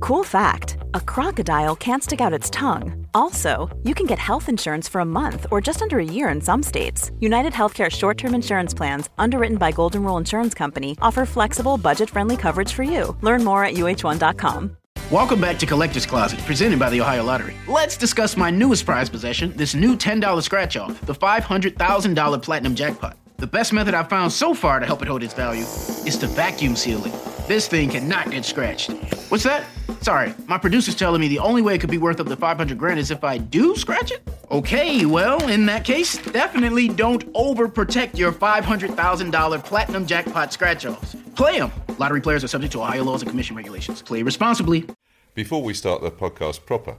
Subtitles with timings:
[0.00, 3.06] Cool fact a crocodile can't stick out its tongue.
[3.14, 6.40] Also, you can get health insurance for a month or just under a year in
[6.40, 7.10] some states.
[7.20, 12.08] United Healthcare short term insurance plans, underwritten by Golden Rule Insurance Company, offer flexible, budget
[12.10, 13.16] friendly coverage for you.
[13.22, 14.76] Learn more at uh1.com.
[15.10, 17.54] Welcome back to Collector's Closet, presented by the Ohio Lottery.
[17.66, 23.16] Let's discuss my newest prize possession this new $10 scratch off, the $500,000 Platinum Jackpot.
[23.38, 26.26] The best method I've found so far to help it hold its value is to
[26.26, 27.37] vacuum seal it.
[27.48, 28.90] This thing cannot get scratched.
[29.30, 29.64] What's that?
[30.02, 32.76] Sorry, my producer's telling me the only way it could be worth up to 500
[32.76, 34.20] grand is if I do scratch it?
[34.50, 41.16] Okay, well, in that case, definitely don't overprotect your $500,000 platinum jackpot scratch offs.
[41.36, 41.72] Play them.
[41.96, 44.02] Lottery players are subject to Ohio laws and commission regulations.
[44.02, 44.84] Play responsibly.
[45.32, 46.98] Before we start the podcast proper,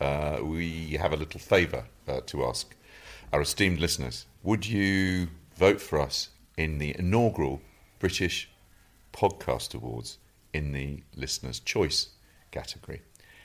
[0.00, 2.74] uh, we have a little favour uh, to ask
[3.32, 4.26] our esteemed listeners.
[4.42, 7.62] Would you vote for us in the inaugural
[8.00, 8.48] British
[9.14, 10.18] Podcast Awards
[10.52, 12.08] in the Listener's Choice
[12.50, 13.02] category?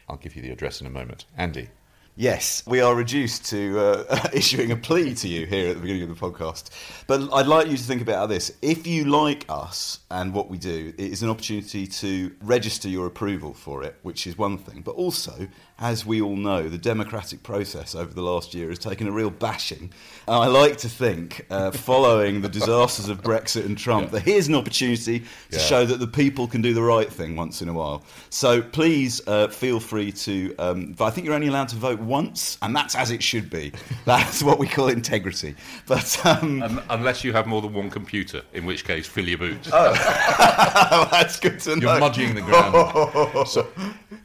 [0.09, 1.25] I'll give you the address in a moment.
[1.37, 1.69] Andy.
[2.15, 6.03] Yes, we are reduced to uh, issuing a plea to you here at the beginning
[6.03, 6.69] of the podcast.
[7.07, 8.51] But I'd like you to think about this.
[8.61, 13.07] If you like us and what we do, it is an opportunity to register your
[13.07, 14.81] approval for it, which is one thing.
[14.81, 15.47] But also,
[15.79, 19.29] as we all know, the democratic process over the last year has taken a real
[19.29, 19.91] bashing.
[20.27, 24.19] And I like to think, uh, following the disasters of Brexit and Trump, yeah.
[24.19, 25.59] that here's an opportunity to yeah.
[25.59, 28.03] show that the people can do the right thing once in a while.
[28.29, 30.55] So please uh, feel free to.
[30.57, 33.71] Um, I think you're only allowed to vote once, and that's as it should be.
[34.05, 35.55] That's what we call integrity.
[35.85, 39.69] But um, unless you have more than one computer, in which case fill your boots.
[39.71, 39.93] Oh.
[41.11, 41.91] that's good to know.
[41.91, 43.47] You're muddying the ground.
[43.47, 43.67] so,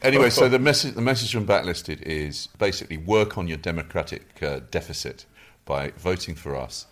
[0.01, 4.61] anyway, so the message the message from Backlisted is basically work on your democratic uh,
[4.71, 5.25] deficit
[5.65, 6.87] by voting for us.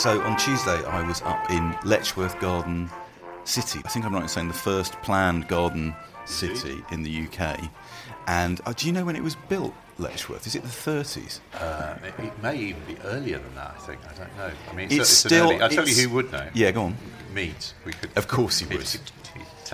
[0.00, 2.88] So on Tuesday, I was up in Letchworth Garden
[3.44, 3.82] City.
[3.84, 5.94] I think I'm right in saying the first planned garden
[6.24, 7.70] city in the UK.
[8.26, 9.74] And uh, do you know when it was built?
[9.98, 10.46] Letchworth?
[10.46, 11.40] Is it the 30s?
[11.52, 13.74] Uh, it, it, may even be earlier than that.
[13.76, 14.00] I think.
[14.08, 14.50] I don't know.
[14.70, 15.50] I mean, it's, it's, it's still.
[15.50, 16.48] Early, I'll tell you who would know.
[16.54, 16.96] Yeah, go on.
[17.34, 17.74] Meades.
[17.84, 18.08] We could.
[18.16, 18.88] Of course, he would.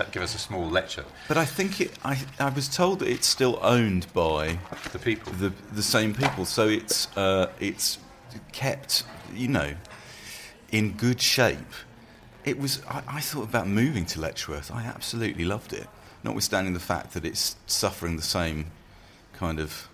[0.11, 1.05] give us a small lecture.
[1.29, 1.97] But I think it.
[2.03, 4.59] I, I was told that it's still owned by
[4.91, 5.31] the people.
[5.31, 6.43] The the same people.
[6.43, 7.97] So it's uh, it's
[8.51, 9.03] kept.
[9.33, 9.73] You know,
[10.71, 11.73] in good shape.
[12.45, 12.81] It was.
[12.87, 14.71] I, I thought about moving to Letchworth.
[14.71, 15.87] I absolutely loved it,
[16.23, 18.71] notwithstanding the fact that it's suffering the same
[19.33, 19.87] kind of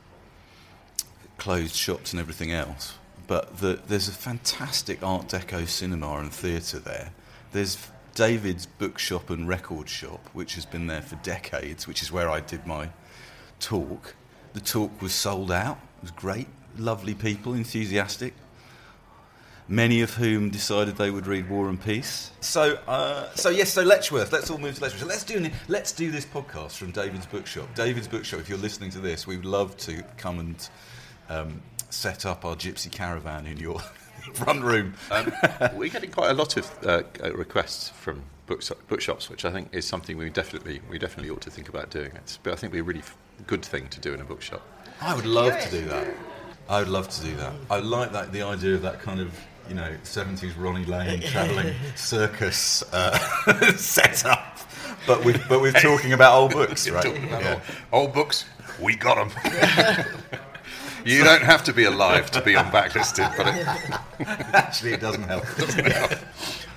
[1.38, 2.94] closed shops and everything else.
[3.28, 7.12] But the, there's a fantastic Art Deco cinema and theatre there.
[7.52, 7.78] There's
[8.16, 12.42] David's bookshop and record shop, which has been there for decades, which is where I
[12.42, 12.90] did my
[13.60, 14.16] talk.
[14.54, 15.80] The talk was sold out.
[15.98, 16.48] It was great.
[16.78, 18.34] Lovely people, enthusiastic.
[19.68, 22.32] Many of whom decided they would read War and Peace.
[22.42, 23.72] So, uh, so yes.
[23.72, 24.32] So Letchworth.
[24.32, 25.02] Let's all move to Letchworth.
[25.02, 27.74] So let's do let's do this podcast from David's bookshop.
[27.74, 28.42] David's bookshop.
[28.42, 30.70] If you're listening to this, we would love to come and
[31.30, 33.80] um, set up our gypsy caravan in your
[34.34, 34.96] front room.
[35.12, 35.32] Um,
[35.76, 37.04] we're getting quite a lot of uh,
[37.34, 41.52] requests from books, bookshops, which I think is something we definitely we definitely ought to
[41.52, 42.12] think about doing.
[42.16, 43.04] It's, but I think it'd be a really
[43.48, 44.62] good thing to do in a bookshop.
[45.02, 46.08] I would love to do that.
[46.70, 47.54] I would love to do that.
[47.70, 49.38] I like that the idea of that kind of
[49.68, 53.18] you know 70s Ronnie Lane travelling circus uh,
[53.76, 54.60] setup,
[55.08, 57.06] but with but with talking about old books, right?
[57.06, 57.54] Yeah.
[57.92, 58.46] Old, old books,
[58.82, 60.02] we got them.
[61.06, 65.24] You don't have to be alive to be on Backlisted, but it, actually, it doesn't
[65.24, 65.44] help.
[65.58, 66.14] doesn't help.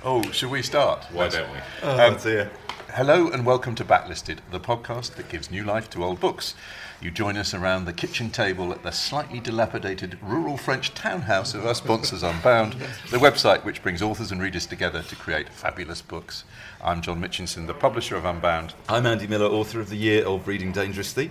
[0.03, 1.05] Oh, should we start?
[1.13, 1.59] Why don't we?
[1.83, 2.51] Oh, um, dear.
[2.97, 6.55] Hello and welcome to Backlisted, the podcast that gives new life to old books.
[6.99, 11.63] You join us around the kitchen table at the slightly dilapidated rural French townhouse of
[11.63, 12.73] our sponsors Unbound,
[13.11, 16.43] the website which brings authors and readers together to create fabulous books.
[16.83, 18.73] I'm John Mitchinson, the publisher of Unbound.
[18.89, 21.29] I'm Andy Miller, author of The Year of Reading Dangerously.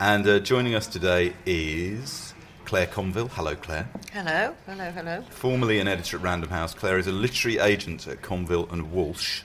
[0.00, 2.34] And uh, joining us today is
[2.64, 3.28] Claire Conville.
[3.28, 3.88] Hello, Claire.
[4.12, 5.22] Hello, hello, hello.
[5.30, 9.42] Formerly an editor at Random House, Claire is a literary agent at Conville and Walsh,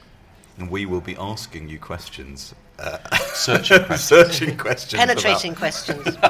[0.60, 2.54] and we will be asking you questions.
[2.78, 2.98] Uh,
[3.34, 4.04] searching questions.
[4.04, 5.00] searching questions.
[5.00, 6.08] Penetrating about, questions.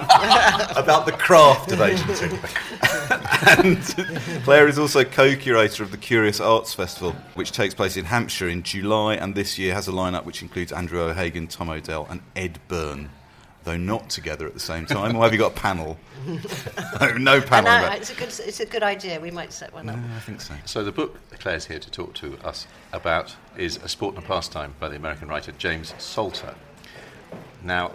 [0.78, 2.40] about the craft of agenting.
[3.66, 8.06] and Claire is also co curator of the Curious Arts Festival, which takes place in
[8.06, 12.08] Hampshire in July, and this year has a lineup which includes Andrew O'Hagan, Tom Odell,
[12.10, 13.10] and Ed Byrne
[13.64, 15.16] though not together at the same time?
[15.16, 15.98] or have you got a panel?
[17.02, 17.72] no, no panel.
[17.72, 19.20] I- but- it's, a good, it's a good idea.
[19.20, 19.96] We might set one up.
[19.98, 20.54] Yeah, I think so.
[20.66, 24.28] So the book Claire's here to talk to us about is A Sport and a
[24.28, 26.56] Pastime by the American writer James Salter.
[27.64, 27.92] Now,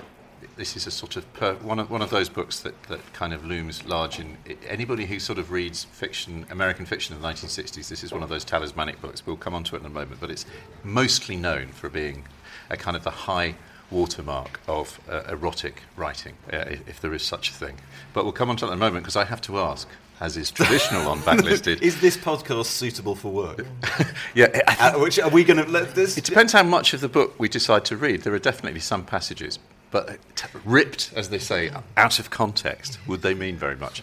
[0.57, 3.33] this is a sort of per, one of one of those books that, that kind
[3.33, 4.37] of looms large in
[4.69, 7.89] anybody who sort of reads fiction, American fiction of the 1960s.
[7.89, 9.27] This is one of those talismanic books.
[9.27, 10.47] We'll come on to it in a moment, but it's
[10.85, 12.25] mostly known for being
[12.71, 13.57] a kind of the high
[13.91, 17.77] watermark of uh, erotic writing, uh, if, if there is such a thing.
[18.13, 19.89] But we'll come on to that in a moment because I have to ask,
[20.21, 21.83] as is traditional on Backlisted.
[21.83, 23.67] Is this podcast suitable for work?
[24.35, 24.47] yeah,
[24.81, 26.17] Uh, which are we going to let this?
[26.17, 28.23] It depends how much of the book we decide to read.
[28.23, 29.59] There are definitely some passages,
[29.91, 34.03] but t- ripped, as they say, out of context, would they mean very much?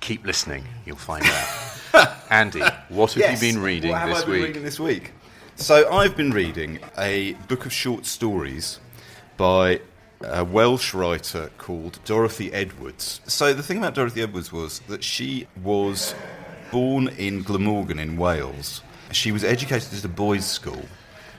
[0.00, 2.18] Keep listening, you'll find out.
[2.30, 3.42] Andy, what have Yes.
[3.42, 4.44] you been reading What have this I been week?
[4.46, 5.12] reading this week?
[5.56, 8.78] So I've been reading a book of short stories
[9.38, 9.80] by
[10.20, 13.20] a Welsh writer called Dorothy Edwards.
[13.26, 16.14] So the thing about Dorothy Edwards was that she was
[16.70, 18.82] born in Glamorgan in Wales.
[19.12, 20.84] She was educated at a boys' school.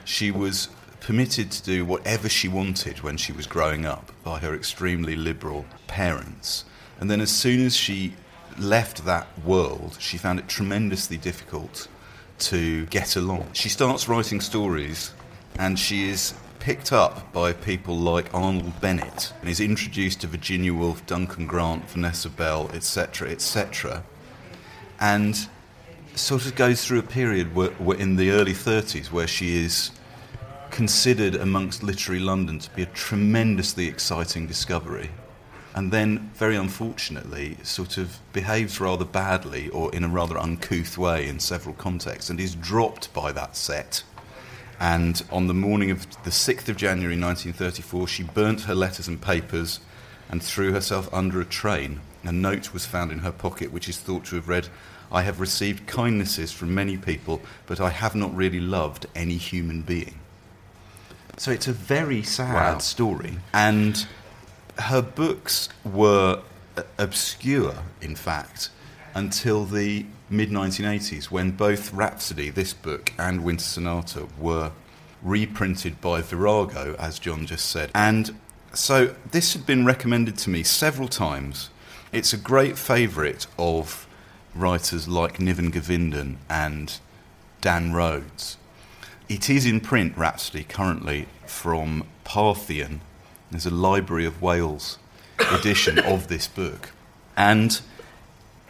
[0.04, 0.70] She was
[1.00, 5.66] permitted to do whatever she wanted when she was growing up by her extremely liberal
[5.86, 6.64] parents.
[6.98, 8.14] And then as soon as she
[8.58, 11.86] left that world, she found it tremendously difficult
[12.40, 13.50] to get along.
[13.52, 15.12] She starts writing stories
[15.58, 20.72] and she is picked up by people like Arnold Bennett and is introduced to Virginia
[20.72, 24.04] Woolf, Duncan Grant, Vanessa Bell, etc., etc.
[25.00, 25.48] And
[26.14, 29.90] sort of goes through a period where, where in the early 30s where she is
[30.70, 35.10] considered amongst literary London to be a tremendously exciting discovery.
[35.74, 41.28] And then, very unfortunately, sort of behaves rather badly or in a rather uncouth way
[41.28, 44.02] in several contexts and is dropped by that set.
[44.80, 49.20] And on the morning of the 6th of January 1934, she burnt her letters and
[49.20, 49.80] papers
[50.30, 52.00] and threw herself under a train.
[52.24, 54.68] A note was found in her pocket which is thought to have read,
[55.12, 59.82] I have received kindnesses from many people, but I have not really loved any human
[59.82, 60.14] being.
[61.36, 62.78] So it's a very sad Wow.
[62.78, 63.38] story.
[63.52, 64.06] And
[64.78, 66.40] her books were
[66.76, 68.70] uh, obscure, in fact,
[69.14, 74.72] until the mid 1980s when both Rhapsody, this book, and Winter Sonata were
[75.22, 77.90] reprinted by Virago, as John just said.
[77.94, 78.38] And
[78.72, 81.70] so this had been recommended to me several times.
[82.12, 84.06] It's a great favourite of
[84.54, 86.98] writers like Niven Govinden and
[87.60, 88.56] Dan Rhodes.
[89.28, 93.00] It is in print, Rhapsody, currently from Parthian.
[93.50, 94.98] There's a Library of Wales
[95.38, 96.90] edition of this book.
[97.36, 97.80] And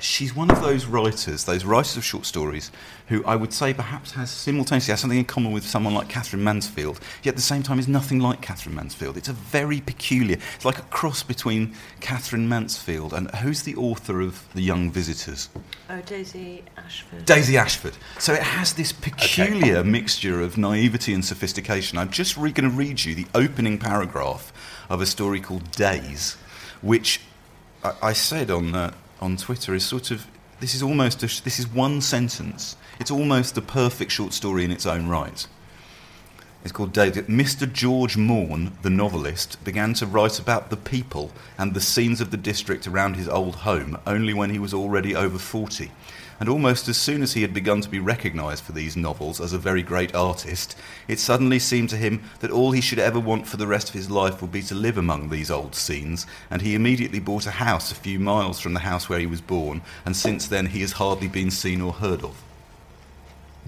[0.03, 2.71] she's one of those writers, those writers of short stories,
[3.09, 6.45] who I would say perhaps has simultaneously has something in common with someone like Katherine
[6.45, 9.17] Mansfield, yet at the same time is nothing like Katherine Mansfield.
[9.17, 14.21] It's a very peculiar, it's like a cross between Katherine Mansfield and who's the author
[14.21, 15.49] of The Young Visitors?
[15.89, 17.25] Oh, Daisy Ashford.
[17.25, 17.97] Daisy Ashford.
[18.19, 21.99] So it has this peculiar mixture of naivety and sophistication.
[21.99, 24.53] I'm just re- going to read you the opening paragraph
[24.89, 26.37] of a story called Days,
[26.83, 27.21] which
[27.83, 30.27] I, I said on uh, on Twitter is sort of
[30.61, 32.77] this is almost a, this is one sentence.
[32.99, 35.47] It's almost the perfect short story in its own right.
[36.63, 37.15] It's called Days.
[37.15, 37.71] Mr.
[37.71, 42.37] George Morn, the novelist, began to write about the people and the scenes of the
[42.37, 45.91] district around his old home only when he was already over 40.
[46.41, 49.53] And almost as soon as he had begun to be recognised for these novels as
[49.53, 50.75] a very great artist,
[51.07, 53.95] it suddenly seemed to him that all he should ever want for the rest of
[53.95, 57.51] his life would be to live among these old scenes, and he immediately bought a
[57.51, 60.81] house a few miles from the house where he was born, and since then he
[60.81, 62.43] has hardly been seen or heard of.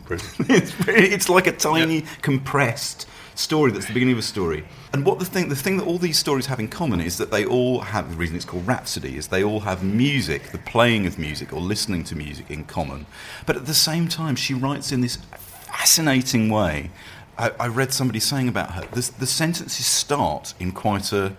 [0.49, 4.65] It's, it's like a tiny compressed story that's the beginning of a story.
[4.93, 7.31] And what the thing, the thing that all these stories have in common is that
[7.31, 11.07] they all have the reason it's called Rhapsody is they all have music, the playing
[11.07, 13.07] of music or listening to music in common.
[13.47, 16.91] But at the same time, she writes in this fascinating way.
[17.39, 21.37] I, I read somebody saying about her the, the sentences start in quite a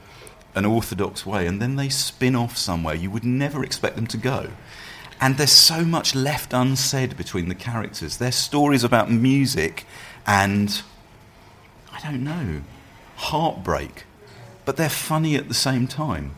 [0.55, 4.17] an orthodox way, and then they spin off somewhere you would never expect them to
[4.17, 4.51] go.
[5.19, 8.17] And there's so much left unsaid between the characters.
[8.17, 9.85] There's stories about music
[10.27, 10.81] and,
[11.93, 12.61] I don't know,
[13.15, 14.05] heartbreak,
[14.65, 16.31] but they're funny at the same time.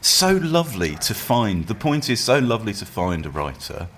[0.00, 3.88] So lovely to find, the point is, so lovely to find a writer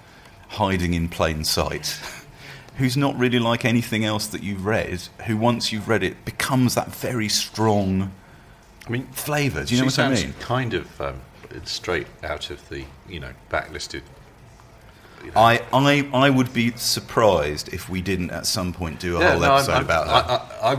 [0.48, 1.98] hiding in plain sight
[2.76, 6.74] who's not really like anything else that you've read, who once you've read it becomes
[6.74, 8.12] that very strong
[8.86, 9.64] I mean, flavour.
[9.64, 10.34] Do you know what I mean?
[10.40, 11.20] kind of um,
[11.64, 14.02] straight out of the, you know, backlisted.
[15.24, 15.40] You know.
[15.40, 19.30] I, I, I would be surprised if we didn't at some point do a Yeah,
[19.32, 20.42] whole no, I'm- episode I'm- about I, that.
[20.62, 20.72] I,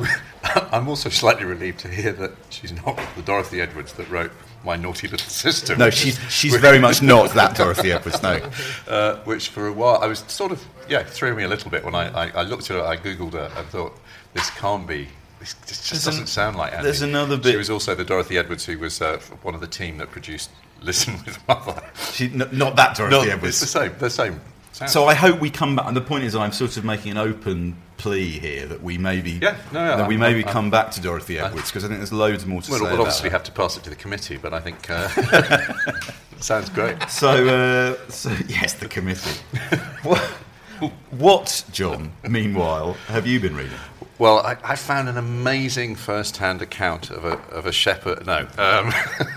[0.61, 4.31] I, I'm also slightly relieved to hear that she's not the Dorothy Edwards that wrote
[4.63, 5.75] My Naughty Little Sister.
[5.75, 8.21] No, she's she's very much not that Dorothy Edwards.
[8.21, 8.39] No,
[8.87, 11.83] uh, which for a while I was sort of yeah threw me a little bit
[11.83, 13.97] when I, I, I looked at her, I googled her and thought
[14.33, 15.07] this can't be.
[15.39, 16.83] This just, just doesn't an- sound like Annie.
[16.83, 17.51] there's another bit.
[17.51, 20.49] She was also the Dorothy Edwards who was uh, one of the team that produced
[20.85, 21.81] Listen with Mother.
[22.11, 23.57] she, n- not that Dorothy No, it's the Edwards.
[23.57, 23.91] same.
[23.99, 24.41] The same.
[24.71, 24.91] Sound.
[24.91, 25.85] So I hope we come back.
[25.87, 29.31] And the point is, I'm sort of making an open plea here that we maybe
[29.41, 31.87] Yeah, no, no, that we I'm- maybe I'm- come back to Dorothy Edwards because I
[31.87, 32.71] think there's loads more to say.
[32.71, 32.91] Well, say.
[32.91, 33.33] we'll obviously her.
[33.35, 35.07] have to pass it to the committee, but I think uh,
[36.41, 36.97] sounds great.
[37.09, 39.39] So, uh, so yes, the committee.
[40.03, 40.19] what,
[41.11, 42.11] what, John?
[42.27, 43.71] Meanwhile, have you been reading?
[44.17, 48.25] Well, I, I found an amazing first-hand account of a, of a shepherd.
[48.25, 48.93] No, um,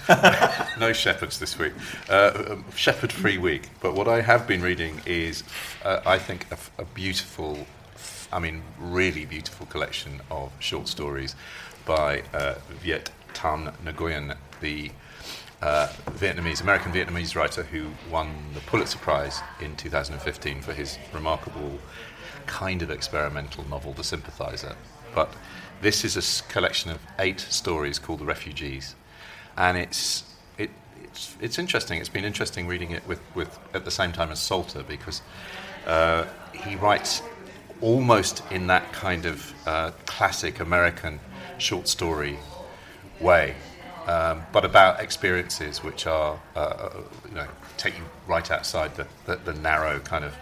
[0.79, 1.73] no shepherds this week.
[2.09, 3.71] Uh, um, shepherd-free week.
[3.81, 5.43] But what I have been reading is,
[5.85, 6.47] uh, I think,
[6.79, 7.67] a beautiful,
[8.33, 11.35] I mean, really beautiful collection of short stories
[11.85, 14.93] by uh, Viet Thanh Nguyen, the
[15.61, 21.81] uh, Vietnamese, American Vietnamese writer who won the Pulitzer Prize in 2015 for his remarkable
[22.49, 24.75] kind of experimental novel, The Sympathizer.
[25.15, 25.33] But
[25.81, 28.97] this is a collection of eight stories called The Refugees,
[29.57, 30.25] and it's
[30.57, 30.71] it,
[31.05, 32.01] it's it's interesting.
[32.01, 35.23] It's been interesting reading it with, with at the same time as Salter because
[35.87, 37.23] uh, he writes
[37.81, 41.21] almost in that kind of uh, classic American
[41.59, 42.39] short story
[43.21, 43.55] way,
[44.07, 46.91] um, but about experiences which are, uh,
[47.29, 50.35] you know, take you right outside the, the, the narrow kind of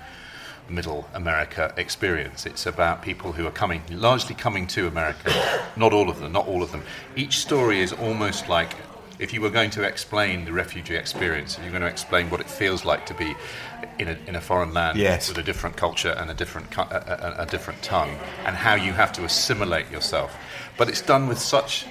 [0.69, 2.47] middle America experience.
[2.47, 5.33] It's about people who are coming, largely coming to America,
[5.77, 6.83] not all of them, not all of them.
[7.15, 8.75] Each story is almost like
[9.19, 12.41] if you were going to explain the refugee experience, if you're going to explain what
[12.41, 13.35] it feels like to be
[13.99, 15.29] in a, in a foreign land Yes.
[15.29, 18.93] with a different culture and a different, a, a, a different tongue, and how you
[18.93, 20.37] have to assimilate yourself.
[20.77, 21.87] But it's done with such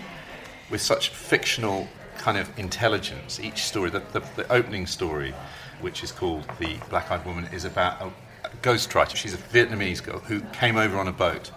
[0.70, 3.40] with such fictional kind of intelligence.
[3.40, 5.34] Each story, the, the, the opening story,
[5.80, 8.12] which is called The Black Eyed Woman, is about a, a
[8.56, 9.16] ghostwriter.
[9.16, 11.52] She's a Vietnamese girl who came over on a boat,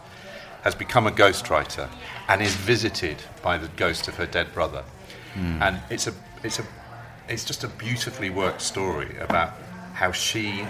[0.62, 1.88] has become a ghostwriter,
[2.28, 4.84] and is visited by the ghost of her dead brother.
[5.34, 5.62] Hmm.
[5.62, 6.64] And it's a, it's a,
[7.28, 9.54] it's just a beautifully worked story about
[9.94, 10.64] how she,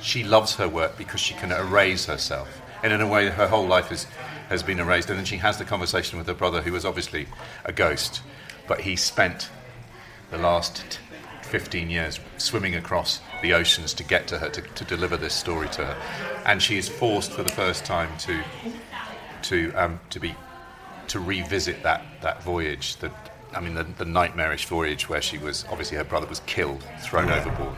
[0.00, 2.60] she loves her work because she can erase herself.
[2.82, 4.04] And in a way, her whole life is,
[4.48, 5.08] has been erased.
[5.08, 7.26] And then she has the conversation with her brother, who was obviously
[7.64, 8.20] a ghost,
[8.66, 9.48] but he spent
[10.30, 10.98] the last
[11.54, 15.68] 15 years swimming across the oceans to get to her, to, to deliver this story
[15.68, 15.96] to her.
[16.44, 18.42] And she is forced for the first time to,
[19.42, 20.34] to, um, to, be,
[21.06, 23.12] to revisit that, that voyage, the,
[23.52, 27.30] I mean, the, the nightmarish voyage where she was, obviously her brother was killed, thrown
[27.30, 27.76] overboard.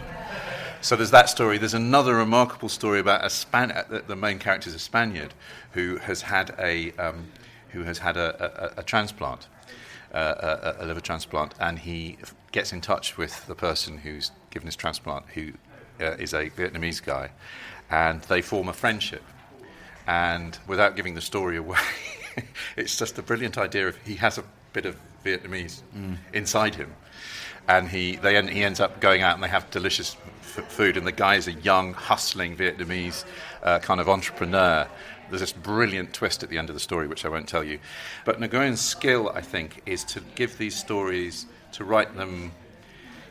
[0.80, 1.58] So there's that story.
[1.58, 3.72] There's another remarkable story about a Span.
[3.72, 5.34] uh, The, the main character is a Spaniard
[5.72, 7.26] who has had a um,
[7.72, 9.48] who has had a, a, a transplant,
[10.16, 12.16] uh, a, a liver transplant, and he
[12.50, 15.52] gets in touch with the person who's given his transplant, who
[16.00, 17.30] uh, is a Vietnamese guy,
[17.90, 19.22] and they form a friendship.
[20.06, 21.78] And without giving the story away,
[22.76, 23.88] it's just a brilliant idea.
[23.88, 25.82] Of, he has a bit of Vietnamese
[26.32, 26.94] inside him,
[27.68, 30.96] and he they end, he ends up going out and they have delicious f- food.
[30.96, 33.24] And the guy is a young, hustling Vietnamese
[33.62, 34.88] uh, kind of entrepreneur.
[35.28, 37.78] There's this brilliant twist at the end of the story, which I won't tell you.
[38.24, 42.52] But Nguyen's skill, I think, is to give these stories, to write them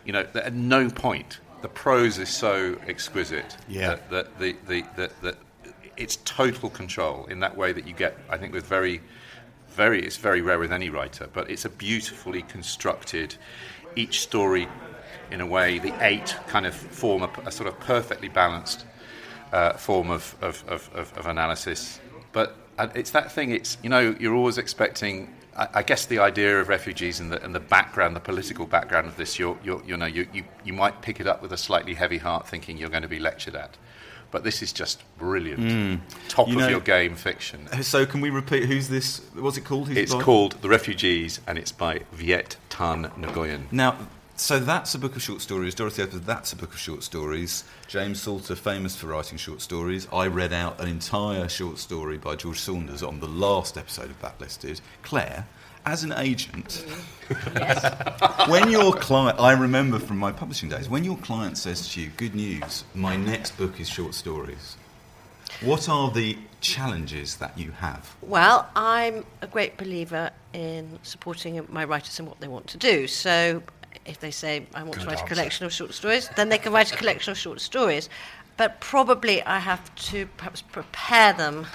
[0.05, 3.95] you know, at no point the prose is so exquisite Yeah.
[3.95, 5.35] that, that the, the, that, that
[5.97, 9.01] it's total control in that way that you get, I think, with very,
[9.69, 13.35] very, it's very rare with any writer, but it's a beautifully constructed,
[13.95, 14.67] each story
[15.31, 18.85] in a way, the eight kind of form a, a sort of perfectly balanced
[19.55, 21.99] uh, form of, of, of, of, of analysis.
[22.33, 22.47] But
[22.77, 26.59] uh, it's that thing, it's, you know, you're always expecting, I, I guess the idea
[26.59, 29.95] of refugees and the, and the background, the political background of this, you're, you're, you
[29.95, 32.89] know, you, you, you might pick it up with a slightly heavy heart thinking you're
[32.89, 33.77] going to be lectured at.
[34.31, 36.01] But this is just brilliant.
[36.27, 36.53] Top Hmm.
[36.57, 37.59] You of your game fiction.
[37.83, 39.21] So, can we repeat who's this?
[39.33, 39.87] What's it called?
[39.87, 43.71] Who's It's called The Refugees and it's by Viet Thanh Nguyen.
[43.71, 43.95] Now,
[44.35, 45.75] so that's a book of short stories.
[45.75, 47.63] Dorothy Edwards, that's a book of short stories.
[47.87, 50.07] James Salter, famous for writing short stories.
[50.11, 54.21] I read out an entire short story by George Saunders on the last episode of
[54.21, 54.81] Backlisted.
[55.03, 55.47] Claire,
[55.85, 56.85] as an agent,
[58.47, 62.09] when your client, I remember from my publishing days, when your client says to you,
[62.17, 64.75] "Good news, my next book is short stories,"
[65.61, 68.15] what are the challenges that you have?
[68.21, 73.07] Well, I'm a great believer in supporting my writers in what they want to do.
[73.07, 73.61] So
[74.05, 75.25] if they say, I want to write answer.
[75.25, 78.09] a collection of short stories, then they can write a collection of short stories.
[78.57, 81.67] But probably I have to perhaps prepare them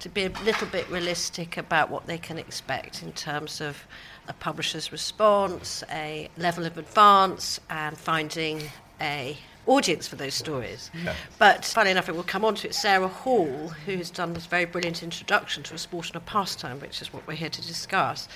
[0.00, 3.84] to be a little bit realistic about what they can expect in terms of
[4.28, 8.62] a publisher's response, a level of advance, and finding
[9.00, 10.90] a audience for those stories.
[11.04, 11.14] Yeah.
[11.38, 12.74] But funny enough, it will come on to it.
[12.74, 16.80] Sarah Hall, who has done this very brilliant introduction to a sport and a pastime,
[16.80, 18.28] which is what we're here to discuss,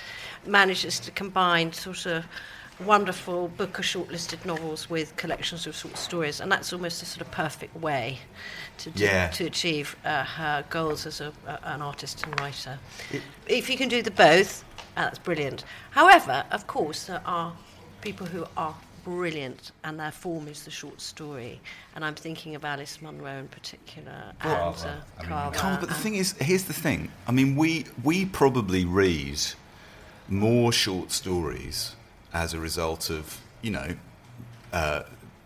[0.46, 2.26] manages to combine sort of
[2.80, 7.20] wonderful book of shortlisted novels with collections of short stories, and that's almost a sort
[7.20, 8.18] of perfect way
[8.78, 9.28] to do, yeah.
[9.28, 12.78] to achieve uh, her goals as a, uh, an artist and writer.
[13.12, 14.64] It, if you can do the both,
[14.96, 15.64] uh, that's brilliant.
[15.90, 17.52] However, of course, there are
[18.00, 21.60] people who are brilliant, and their form is the short story.
[21.94, 25.80] And I'm thinking of Alice Munro in particular, well, and uh, I mean, Carver.
[25.80, 27.12] but the thing is, here's the thing.
[27.26, 29.40] I mean, we we probably read
[30.28, 31.94] more short stories
[32.34, 33.96] as a result of, you know,
[34.72, 35.04] uh,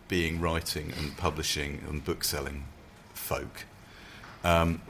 [0.09, 2.65] being writing and publishing and bookselling
[3.13, 3.67] folk.
[4.43, 4.81] Um,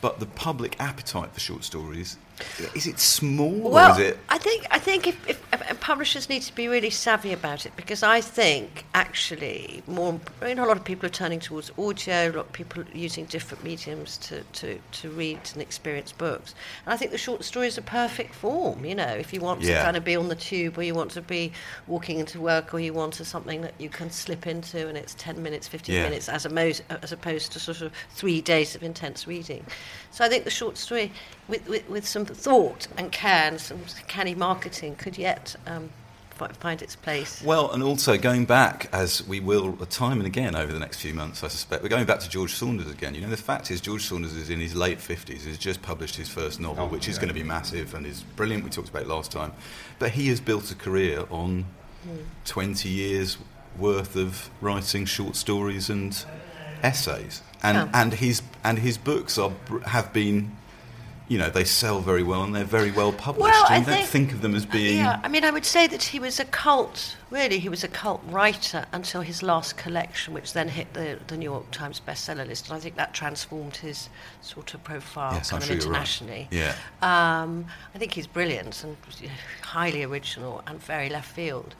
[0.00, 2.16] but the public appetite for short stories
[2.74, 4.18] is it small well, or is it?
[4.28, 7.74] I think I think if, if, if, publishers need to be really savvy about it
[7.76, 12.30] because I think actually more you know a lot of people are turning towards audio,
[12.30, 16.54] a lot of people are using different mediums to, to, to read and experience books.
[16.84, 19.62] And I think the short story is a perfect form, you know, if you want
[19.62, 19.78] yeah.
[19.78, 21.52] to kind of be on the tube or you want to be
[21.86, 25.14] walking into work or you want to something that you can slip into and it's
[25.14, 26.04] 10 minutes, 15 yeah.
[26.04, 29.64] minutes as, mo- as opposed to sort of three days of intense reading.
[30.10, 31.12] So I think the short story
[31.48, 35.90] with, with, with some thought and care and some canny marketing could yet um,
[36.48, 37.42] find its place.
[37.42, 41.12] Well, and also going back, as we will time and again over the next few
[41.14, 43.14] months, I suspect, we're going back to George Saunders again.
[43.14, 46.16] You know, the fact is, George Saunders is in his late 50s, has just published
[46.16, 47.12] his first novel, oh, which yeah.
[47.12, 48.64] is going to be massive and is brilliant.
[48.64, 49.52] We talked about it last time.
[49.98, 51.66] But he has built a career on
[52.06, 52.24] mm.
[52.46, 53.36] 20 years
[53.78, 56.24] worth of writing short stories and
[56.82, 57.42] essays.
[57.62, 57.90] And, oh.
[57.92, 59.52] and, his, and his books are,
[59.86, 60.56] have been
[61.30, 63.52] you know they sell very well and they're very well published.
[63.52, 64.98] Well, I you think, don't think of them as being.
[64.98, 67.16] Yeah, I mean, I would say that he was a cult.
[67.30, 71.36] Really, he was a cult writer until his last collection, which then hit the, the
[71.36, 74.08] New York Times bestseller list, and I think that transformed his
[74.42, 76.48] sort of profile yes, kind I'm of sure internationally.
[76.50, 76.74] Right.
[77.00, 77.42] Yeah.
[77.42, 78.96] Um, I think he's brilliant and
[79.62, 81.76] highly original and very left field.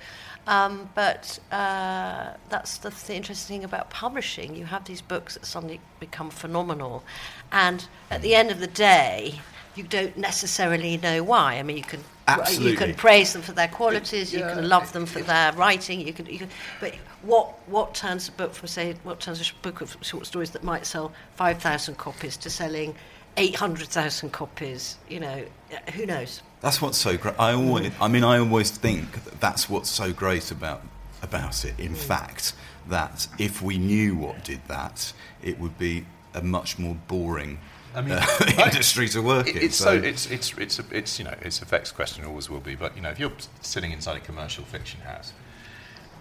[0.46, 4.56] Um, but uh, that's the, the interesting thing about publishing.
[4.56, 7.04] You have these books that suddenly become phenomenal,
[7.52, 9.40] and at the end of the day,
[9.76, 11.58] you don't necessarily know why.
[11.58, 12.70] I mean, you can Absolutely.
[12.70, 16.00] you can praise them for their qualities, yeah, you can love them for their writing,
[16.00, 16.48] you can, you can,
[16.80, 20.50] but what what turns a book from say what turns a book of short stories
[20.50, 22.94] that might sell five thousand copies to selling
[23.36, 24.96] eight hundred thousand copies?
[25.08, 25.44] You know,
[25.94, 26.42] who knows?
[26.60, 27.34] That's what's so great.
[27.38, 30.82] I always, I mean, I always think that that's what's so great about
[31.22, 31.78] about it.
[31.78, 31.96] In mm.
[31.96, 32.54] fact,
[32.88, 35.12] that if we knew what did that,
[35.42, 37.58] it would be a much more boring
[37.94, 38.24] I mean, uh,
[38.64, 39.62] industry to work it, in.
[39.62, 42.48] It's so, so it's it's it's a, it's you know it's a vexed question, always
[42.48, 42.74] will be.
[42.74, 45.32] But you know, if you're sitting inside a commercial fiction house,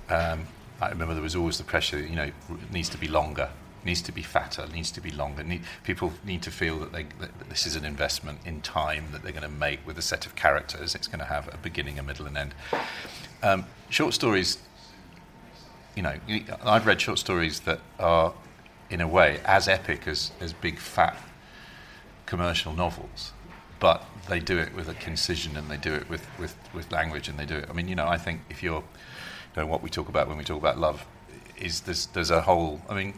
[0.09, 0.47] um,
[0.81, 1.99] I remember there was always the pressure.
[1.99, 3.49] You know, it needs to be longer
[3.89, 5.43] needs to be fatter, needs to be longer.
[5.43, 9.23] Need, people need to feel that, they, that this is an investment in time that
[9.23, 10.93] they're going to make with a set of characters.
[10.93, 12.53] It's going to have a beginning, a middle, and end.
[13.41, 14.59] Um, short stories,
[15.95, 16.13] you know,
[16.63, 18.31] I've read short stories that are,
[18.91, 21.17] in a way, as epic as, as big, fat
[22.27, 23.33] commercial novels,
[23.79, 27.27] but they do it with a concision and they do it with, with, with language
[27.27, 27.65] and they do it.
[27.67, 28.83] I mean, you know, I think if you're,
[29.55, 31.07] you know, what we talk about when we talk about love
[31.61, 33.13] is there's, there's a whole, I mean,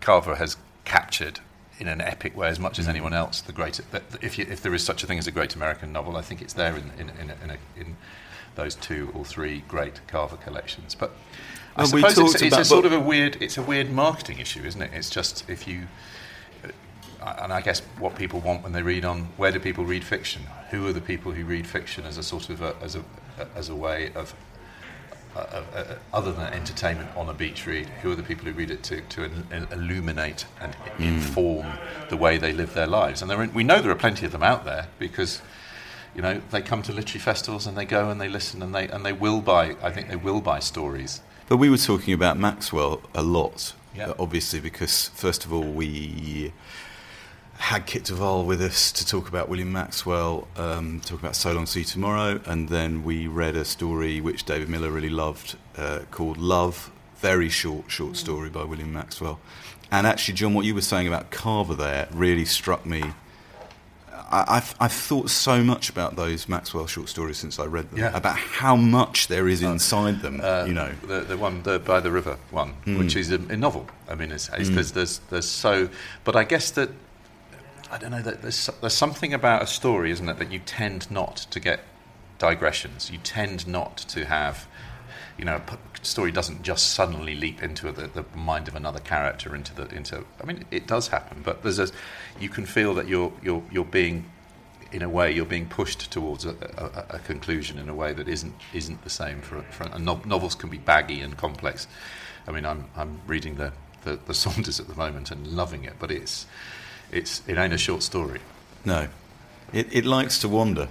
[0.00, 1.40] Carver has captured
[1.80, 2.90] in an epic way as much as mm.
[2.90, 3.80] anyone else the great
[4.20, 6.42] if, you, if there is such a thing as a great American novel I think
[6.42, 7.96] it's there in in, in, in, a, in
[8.54, 10.94] those two or three great Carver collections.
[10.94, 11.12] But
[11.76, 14.82] I suppose it's, it's a sort of a weird it's a weird marketing issue isn't
[14.82, 14.90] it?
[14.92, 15.86] It's just if you
[17.22, 20.04] uh, and I guess what people want when they read on where do people read
[20.04, 20.42] fiction?
[20.70, 23.04] Who are the people who read fiction as a sort of a, as a
[23.54, 24.34] as a way of
[25.34, 28.52] uh, uh, uh, other than entertainment on a beach read, who are the people who
[28.52, 29.30] read it to, to
[29.70, 30.98] illuminate and mm.
[30.98, 31.66] inform
[32.08, 33.22] the way they live their lives?
[33.22, 35.40] And in, we know there are plenty of them out there because
[36.14, 38.88] you know they come to literary festivals and they go and they listen and they
[38.88, 39.76] and they will buy.
[39.82, 41.20] I think they will buy stories.
[41.48, 44.16] But we were talking about Maxwell a lot, yep.
[44.18, 46.52] obviously, because first of all we
[47.60, 51.52] had Kit de Waal with us to talk about William Maxwell, um, talk about So
[51.52, 55.56] Long See You Tomorrow, and then we read a story which David Miller really loved
[55.76, 59.38] uh, called Love, very short, short story by William Maxwell.
[59.92, 63.04] And actually, John, what you were saying about Carver there really struck me.
[64.32, 67.98] I, have I've thought so much about those Maxwell short stories since I read them,
[67.98, 68.16] yeah.
[68.16, 70.40] about how much there is uh, inside them.
[70.42, 72.98] Uh, you know, the, the one the by the river one, mm.
[72.98, 73.88] which is a, a, novel.
[74.08, 74.72] I mean, it's, mm.
[74.72, 75.88] there's, there's there's so,
[76.22, 76.90] but I guess that
[77.90, 78.22] I don't know.
[78.22, 81.80] There's there's something about a story, isn't it, that you tend not to get
[82.38, 83.10] digressions.
[83.10, 84.68] You tend not to have,
[85.36, 89.56] you know, a story doesn't just suddenly leap into the, the mind of another character
[89.56, 90.24] into the into.
[90.40, 91.88] I mean, it does happen, but there's a,
[92.38, 94.30] you can feel that you're you're you're being
[94.92, 98.28] in a way you're being pushed towards a, a, a, conclusion in a way that
[98.28, 101.86] isn't isn't the same for, for no, novels can be baggy and complex.
[102.46, 103.72] I mean, I'm I'm reading the,
[104.04, 106.46] the, the Saunders at the moment and loving it, but it's
[107.12, 108.40] it's it ain't a short story.
[108.84, 109.08] No,
[109.72, 110.88] it, it likes to wander.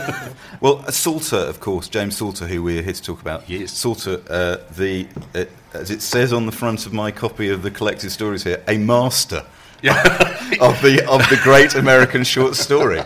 [0.60, 3.48] well, Salter, of course, James Salter, who we're here to talk about.
[3.48, 3.72] Yes.
[3.72, 7.70] Salter, uh, the uh, as it says on the front of my copy of the
[7.70, 9.44] collected stories here, a master.
[9.82, 10.00] Yeah.
[10.60, 13.02] of the of the great American short story,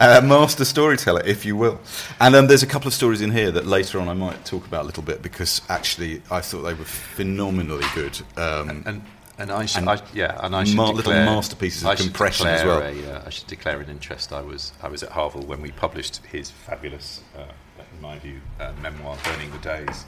[0.00, 1.80] a master storyteller, if you will.
[2.20, 4.64] And um, there's a couple of stories in here that later on I might talk
[4.64, 8.20] about a little bit because actually I thought they were phenomenally good.
[8.36, 9.02] Um, and, and
[9.38, 11.94] and I, should, and I, yeah, and I should ma- declare, little masterpieces of I
[11.96, 12.80] compression as well.
[12.80, 14.32] A, uh, I should declare an interest.
[14.32, 17.46] I was I was at Harvill when we published his fabulous, uh,
[17.78, 20.04] in my view, uh, memoir, Burning the Days,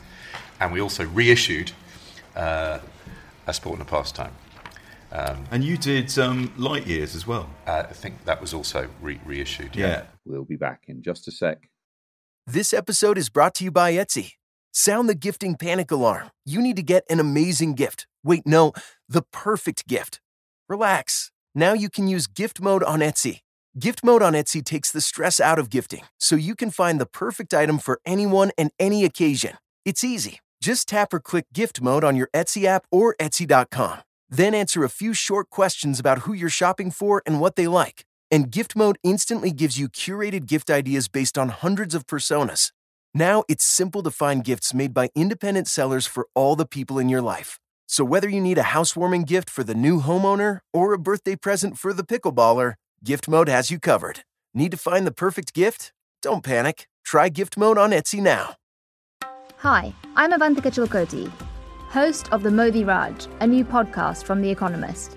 [0.61, 1.73] and we also reissued
[2.35, 2.79] uh,
[3.47, 4.33] A Sport and a Pastime.
[5.13, 7.49] Um, and you did um, Light Years as well.
[7.67, 9.77] Uh, I think that was also re- reissued.
[9.77, 9.87] Yeah.
[9.87, 10.03] yeah.
[10.25, 11.69] We'll be back in just a sec.
[12.47, 14.33] This episode is brought to you by Etsy.
[14.73, 16.31] Sound the gifting panic alarm.
[16.45, 18.07] You need to get an amazing gift.
[18.23, 18.73] Wait, no,
[19.09, 20.21] the perfect gift.
[20.69, 21.31] Relax.
[21.55, 23.41] Now you can use gift mode on Etsy.
[23.79, 27.07] Gift mode on Etsy takes the stress out of gifting, so you can find the
[27.07, 29.59] perfect item for anyone and any occasion.
[29.85, 30.41] It's easy.
[30.61, 33.99] Just tap or click gift mode on your Etsy app or Etsy.com.
[34.29, 38.05] Then answer a few short questions about who you're shopping for and what they like.
[38.31, 42.73] And gift mode instantly gives you curated gift ideas based on hundreds of personas.
[43.15, 47.09] Now it's simple to find gifts made by independent sellers for all the people in
[47.09, 47.59] your life.
[47.87, 51.79] So whether you need a housewarming gift for the new homeowner or a birthday present
[51.79, 54.21] for the pickleballer, Gift Mode has you covered.
[54.53, 55.93] Need to find the perfect gift?
[56.21, 56.89] Don't panic.
[57.05, 58.57] Try Gift Mode on Etsy now.
[59.59, 61.31] Hi, I'm Avantika Chilkoti,
[61.89, 65.17] host of the Modi Raj, a new podcast from The Economist.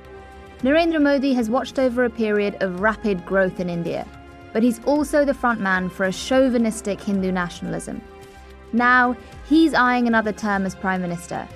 [0.59, 4.05] Narendra Modi has watched over a period of rapid growth in India,
[4.53, 8.01] but he's also the frontman for a chauvinistic Hindu nationalism.
[8.71, 11.47] Now, he's eyeing another term as Prime Minister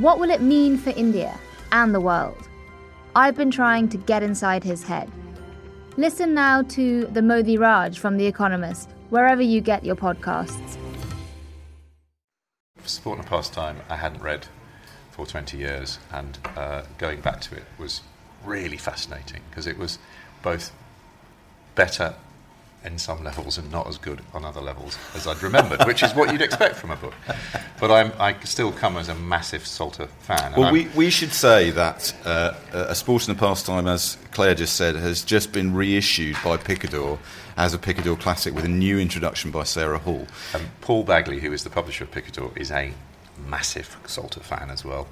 [0.00, 1.38] what will it mean for India
[1.72, 2.48] and the world?
[3.14, 5.10] I've been trying to get inside his head.
[5.98, 10.78] Listen now to the Modi Raj from The Economist, wherever you get your podcasts.
[12.78, 14.46] For Sport and Pastime, I hadn't read
[15.10, 18.00] for 20 years, and uh, going back to it was
[18.42, 19.98] really fascinating because it was
[20.42, 20.72] both
[21.74, 22.14] better
[22.84, 26.14] in some levels and not as good on other levels as I'd remembered, which is
[26.14, 27.14] what you'd expect from a book.
[27.78, 30.54] But I'm, I still come as a massive Salter fan.
[30.56, 34.76] Well, we, we should say that uh, A Sport and a Pastime, as Claire just
[34.76, 37.18] said, has just been reissued by Picador
[37.56, 40.26] as a Picador classic with a new introduction by Sarah Hall.
[40.54, 42.92] And Paul Baggaley, who is the publisher of Picador, is a
[43.46, 45.08] massive Salter fan as well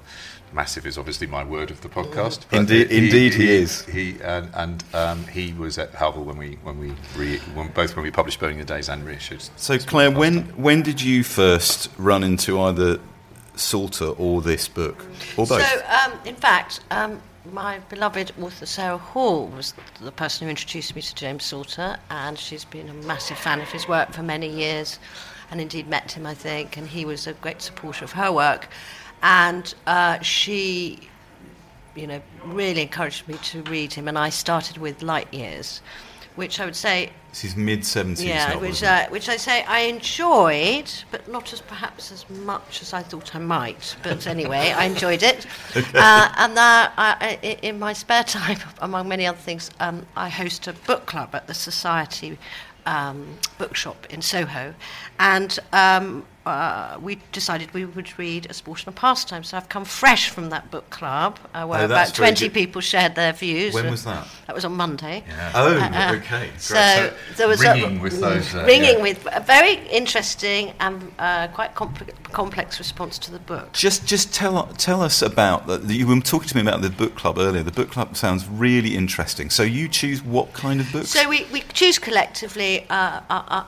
[0.53, 2.45] massive is obviously my word of the podcast.
[2.53, 3.85] Indeed, he, indeed, he, he is.
[3.87, 7.97] He and, and um, he was at Harvill when we when we re, when, both
[7.97, 9.43] when we published Burning the Days and reissued.
[9.57, 13.01] So Claire, when when did you first run into either
[13.57, 15.05] Salter or this book,
[15.37, 15.63] or both?
[15.63, 16.81] So, um, in fact.
[16.91, 17.21] Um,
[17.53, 22.39] my beloved author Sarah Hall was the person who introduced me to James Salter, and
[22.39, 24.99] she's been a massive fan of his work for many years,
[25.51, 28.69] and indeed met him, I think, and he was a great supporter of her work
[29.23, 31.09] and uh, she,
[31.95, 35.83] you know, really encouraged me to read him, and I started with Light Years,
[36.37, 37.11] which I would say.
[37.31, 38.25] This is mid seventies.
[38.25, 42.81] Yeah, novel, which uh, which I say I enjoyed, but not as perhaps as much
[42.81, 43.97] as I thought I might.
[44.03, 49.27] But anyway, I enjoyed it, uh, and that I, in my spare time, among many
[49.27, 52.39] other things, um, I host a book club at the Society
[52.87, 54.75] um, bookshop in Soho,
[55.19, 59.45] and um, uh, we decided we would read A Sport and a Pastime.
[59.45, 63.15] So I've come fresh from that book club uh, where oh, about 20 people shared
[63.15, 63.75] their views.
[63.75, 64.27] When was that?
[64.47, 65.25] That was on Monday.
[65.27, 65.53] Yeah.
[65.55, 66.51] Oh, uh, uh okay.
[66.59, 68.55] So, so, there was ringing a, with those.
[68.55, 69.03] Uh, ringing yeah.
[69.03, 73.73] with a very interesting and uh, quite compl- complex response to the book.
[73.73, 75.85] Just, just tell tell us about that.
[75.85, 77.63] You were talking to me about the book club earlier.
[77.63, 79.51] The book club sounds really interesting.
[79.51, 81.11] So you choose what kind of books?
[81.11, 82.87] So we, we choose collectively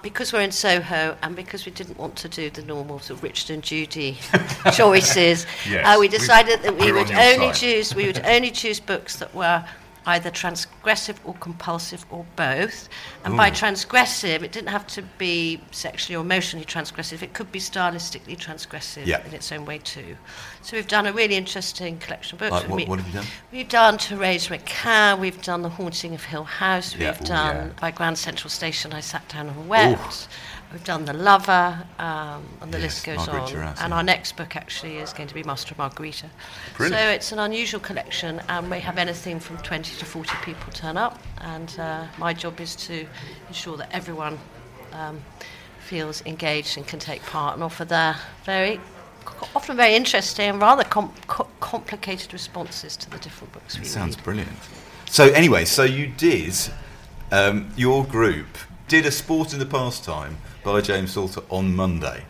[0.03, 3.23] because we're in Soho and because we didn't want to do the normal sort of
[3.23, 4.17] Richard and Judy
[4.73, 7.55] choices, yes, uh, we decided that we would only side.
[7.55, 9.65] choose we would only choose books that were
[10.07, 12.89] either transgressive or compulsive or both.
[13.23, 17.59] And by transgressive, it didn't have to be sexually or emotionally transgressive, it could be
[17.61, 19.25] stylistically transgressive Yeah.
[19.27, 20.17] in its own way too.
[20.63, 22.53] So we've done a really interesting collection of books.
[22.53, 23.27] Like, what- what have you done?
[23.53, 27.11] We've done Therese Raquin, we've done The Haunting of Hill House, Yeah.
[27.13, 27.73] we've Ooh, done yeah.
[27.81, 30.29] by Grand Central Station, I sat down and wept.
[30.73, 33.37] We've done The Lover, um, and the Yes, list goes on.
[33.37, 33.53] And
[33.91, 33.91] yeah.
[33.91, 36.31] our next book actually is going to be Master of Margarita.
[36.77, 37.01] Brilliant.
[37.01, 40.97] So it's an unusual collection, and we have anything from 20 to 40 people turn
[40.97, 41.19] up.
[41.41, 43.05] And uh, my job is to
[43.49, 44.39] ensure that everyone
[44.93, 45.21] um,
[45.81, 48.79] feels engaged and can take part and offer their very,
[49.57, 54.17] often very interesting and rather com- co- complicated responses to the different books we sounds
[54.17, 54.25] read.
[54.25, 54.53] brilliant.
[55.07, 56.55] So anyway, so you did
[57.33, 58.47] um, your group
[58.87, 62.25] did a sport in the pastime by James Salter on Monday.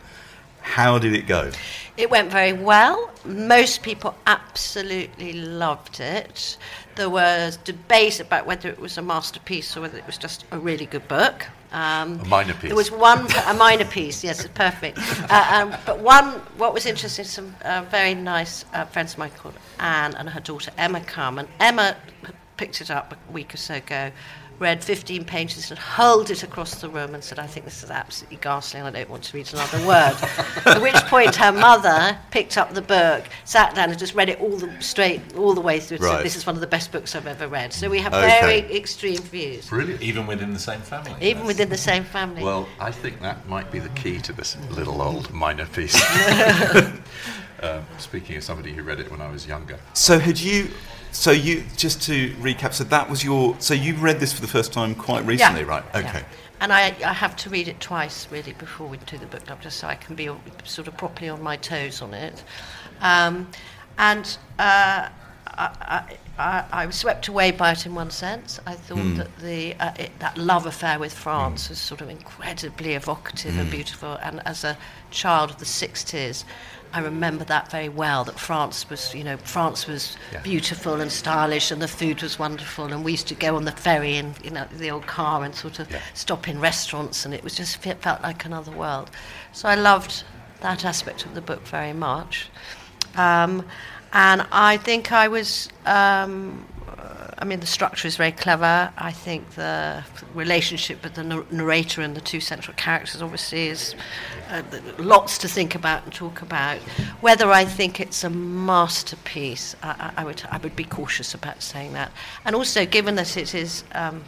[0.60, 1.50] How did it go?
[1.96, 3.10] It went very well.
[3.24, 6.56] Most people absolutely loved it.
[6.96, 10.58] There was debate about whether it was a masterpiece or whether it was just a
[10.58, 11.46] really good book.
[11.72, 12.68] Um, A minor piece.
[12.68, 14.98] There was one, a minor piece, yes, it's perfect.
[15.30, 19.30] Uh, um, but one, what was interesting, some uh, very nice uh, friends of mine
[19.36, 21.96] called Anne and her daughter Emma come, and Emma
[22.56, 24.10] picked it up a week or so ago,
[24.60, 27.90] read 15 pages and hurled it across the room and said, I think this is
[27.90, 30.16] absolutely ghastly and I don't want to read another word.
[30.66, 34.38] At which point her mother picked up the book, sat down and just read it
[34.38, 36.16] all the straight, all the way through and Right.
[36.16, 37.72] said, this is one of the best books I've ever read.
[37.72, 38.28] So we have Okay.
[38.40, 40.02] very extreme views, Brilliant.
[40.02, 41.14] Even within the same family.
[41.22, 42.42] even within the same family.
[42.44, 45.98] Well, I think that might be the key to this little old minor piece.
[47.62, 49.78] um, speaking of somebody who read it when I was younger.
[49.94, 50.68] So had you?
[51.12, 52.72] So you just to recap.
[52.74, 53.56] So that was your.
[53.60, 55.84] So you read this for the first time quite recently, right?
[55.92, 56.00] Yeah.
[56.00, 56.24] Okay.
[56.60, 59.62] And I, I have to read it twice, really, before we do the book club,
[59.62, 60.28] just so I can be
[60.64, 62.44] sort of properly on my toes on it.
[63.00, 63.48] Um,
[63.96, 65.08] and uh,
[65.46, 68.60] I, I, I, was swept away by it in one sense.
[68.66, 69.16] I thought Hmm.
[69.16, 73.60] that the uh, it, that love affair with France was sort of incredibly evocative Hmm.
[73.60, 74.18] and beautiful.
[74.22, 74.76] And as a
[75.10, 76.44] child of the 60s,
[76.92, 78.24] I remember that very well.
[78.24, 82.92] That France was, you know, France was beautiful and stylish, and the food was wonderful.
[82.92, 85.54] And we used to go on the ferry in, you know, the old car and
[85.54, 89.10] sort of stop in restaurants, and it was just it felt like another world.
[89.52, 90.24] So I loved
[90.60, 92.48] that aspect of the book very much.
[93.16, 93.64] Um,
[94.12, 96.66] and I think I was, um,
[97.40, 98.92] I mean, the structure is very clever.
[98.98, 103.94] I think the relationship with the narrator and the two central characters obviously is
[104.50, 104.62] uh,
[104.98, 106.76] lots to think about and talk about.
[107.22, 111.94] Whether I think it's a masterpiece, I, I, would, I would be cautious about saying
[111.94, 112.12] that.
[112.44, 114.22] And also, given that it is um,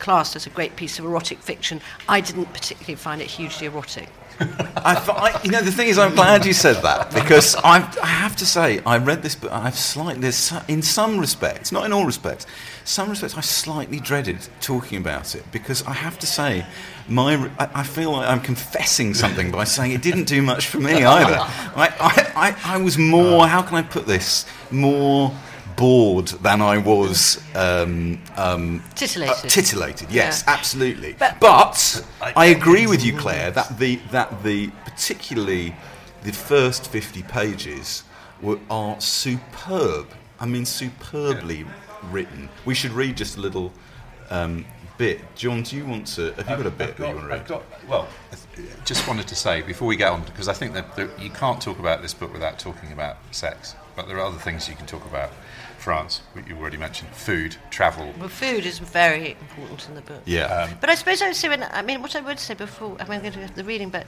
[0.00, 4.08] classed as a great piece of erotic fiction, I didn't particularly find it hugely erotic.
[4.40, 8.06] I, I, you know, the thing is, I'm glad you said that because I, I
[8.06, 10.26] have to say, I read this, but I've slightly,
[10.68, 12.46] in some respects, not in all respects,
[12.84, 16.66] some respects, I slightly dreaded talking about it because I have to say,
[17.08, 20.78] my, I, I feel like I'm confessing something by saying it didn't do much for
[20.78, 21.38] me either.
[21.40, 25.32] I, I, I, I was more, how can I put this, more
[25.76, 29.36] bored than I was um, um, Titillated.
[29.44, 30.52] uh, titillated, yes, Yeah.
[30.54, 31.12] absolutely.
[31.18, 35.74] But- But, I agree with you, Claire, that the that the particularly
[36.22, 38.02] the first fifty pages
[38.40, 40.08] were are superb.
[40.40, 41.64] I mean, superbly
[42.10, 42.48] written.
[42.64, 43.72] We should read just a little
[44.30, 44.64] um,
[44.98, 45.20] bit.
[45.36, 46.32] John, do you want to?
[46.34, 47.40] Have you got a bit I've that you got, want to read?
[47.40, 48.36] I've got, well, I
[48.84, 51.60] just wanted to say before we get on, because I think that there, you can't
[51.60, 54.86] talk about this book without talking about sex, but there are other things you can
[54.86, 55.30] talk about.
[55.86, 58.12] France, what you already mentioned, food, travel.
[58.18, 60.20] Well, food is very important in the book.
[60.24, 60.46] Yeah.
[60.46, 62.96] Um, but I suppose I would say, when, I mean, what I would say before,
[62.98, 64.04] I mean, I'm going to go to the reading, but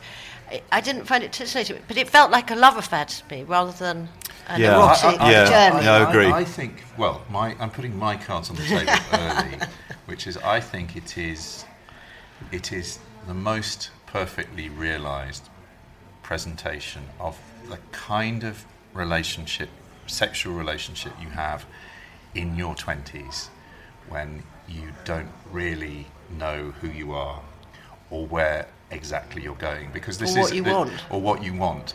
[0.50, 3.44] I, I didn't find it titillating, but it felt like a love affair to me
[3.44, 4.08] rather than
[4.48, 4.74] an Yeah.
[4.74, 5.84] erotic I- I- yeah, journey.
[5.84, 5.92] yeah.
[5.98, 6.26] I agree.
[6.32, 9.58] I, think, well, my, I'm putting my cards on the table early,
[10.06, 11.64] which is I think it is,
[12.50, 15.48] it is the most perfectly realised
[16.24, 17.38] presentation of
[17.68, 18.64] the kind of
[18.94, 19.68] relationship,
[20.08, 21.66] sexual relationship you have
[22.34, 23.48] in your 20s
[24.08, 26.06] when you don't really
[26.38, 27.40] know who you are
[28.10, 30.92] or where exactly you're going because this Or is you the- want.
[31.10, 31.94] or what you want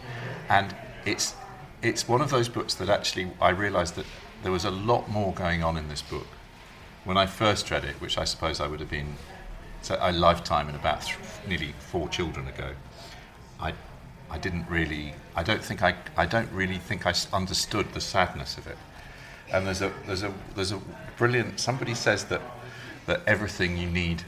[0.49, 1.35] and it's
[1.81, 4.05] it's one of those books that actually I realized that
[4.41, 6.27] there was a lot more going on in this book
[7.03, 9.15] when I first read it which I suppose I would have been
[9.81, 12.71] so a lifetime and about th- nearly four children ago
[13.59, 13.73] I
[14.29, 18.57] I didn't really I don't think I I don't really think I understood the sadness
[18.57, 18.77] of it
[19.51, 20.79] and there's a there's a there's a
[21.17, 22.41] brilliant somebody says that
[23.05, 24.23] that everything you need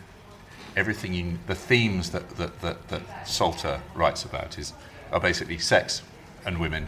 [0.75, 4.73] everything you the themes that that, that, that Salter writes about is
[5.11, 6.01] are basically sex
[6.45, 6.87] and women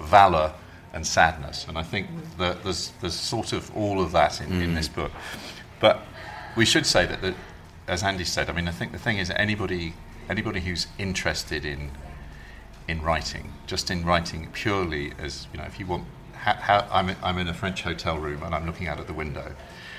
[0.00, 0.52] valor
[0.92, 1.66] and sadness.
[1.68, 2.08] And I think
[2.38, 4.96] that there's, there's sort of all of that in, in this mm.
[4.96, 5.12] book.
[5.78, 6.02] But
[6.56, 7.34] we should say that, that,
[7.86, 9.94] as Andy said, I mean, I think the thing is anybody,
[10.28, 11.90] anybody who's interested in,
[12.90, 17.08] in writing, just in writing purely as, you know, if you want, how, how, I'm,
[17.08, 19.54] in, I'm in a French hotel room and I'm looking out of the window.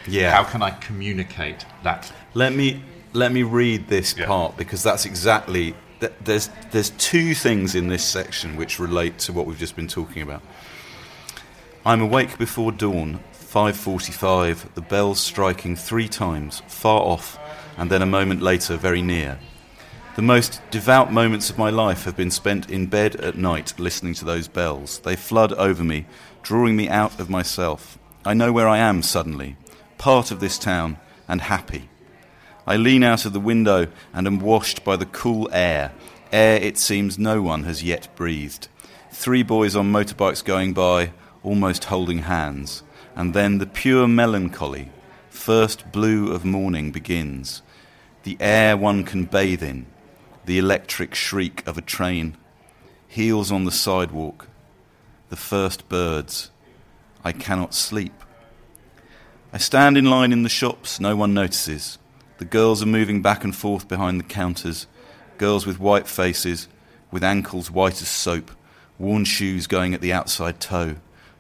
[0.08, 0.32] Yeah.
[0.32, 2.12] How can I communicate that?
[2.34, 4.26] Let me let me read this Yeah.
[4.26, 9.34] part because that's exactly th- there's there's two things in this section which relate to
[9.34, 10.42] what we've just been talking about.
[11.86, 17.38] I'm awake before dawn, 5:45, the bells striking 3 times, far off,
[17.78, 19.38] and then a moment later very near.
[20.14, 24.14] The most devout moments of my life have been spent in bed at night listening
[24.16, 25.00] to those bells.
[25.00, 26.06] They flood over me,
[26.44, 27.98] drawing me out of myself.
[28.26, 29.56] I know where I am suddenly,
[29.98, 30.98] part of this town,
[31.30, 31.90] and happy.
[32.68, 35.94] I lean out of the window and am washed by the cool air,
[36.34, 38.68] air it seems no one has yet breathed.
[39.12, 42.84] Three boys on motorbikes going by, almost holding hands,
[43.16, 44.92] and then the pure melancholy,
[45.30, 47.62] first blue of morning begins.
[48.24, 49.86] The air one can bathe in,
[50.46, 52.36] the electric shriek of a train,
[53.08, 54.48] heels on the sidewalk,
[55.30, 56.50] the first birds.
[57.24, 58.14] I cannot sleep.
[59.54, 61.98] I stand in line in the shops, no one notices.
[62.38, 64.88] The girls are moving back and forth behind the counters,
[65.38, 66.68] girls with white faces,
[67.12, 68.52] with ankles white as soap,
[68.98, 70.96] worn shoes going at the outside toe,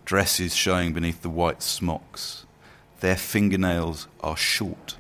[0.05, 2.45] dresses showing beneath the white smocks.
[2.99, 4.97] Their fingernails are short.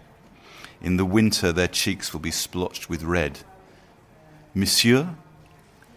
[0.81, 3.41] In the winter, their cheeks will be splotched with red.
[4.53, 5.15] Monsieur?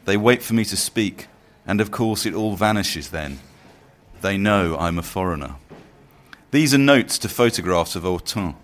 [0.04, 1.26] They wait for me to speak,
[1.66, 3.40] and of course it all vanishes then.
[4.20, 5.56] They know I'm a foreigner.
[6.50, 8.54] These are notes to photographs of Autun.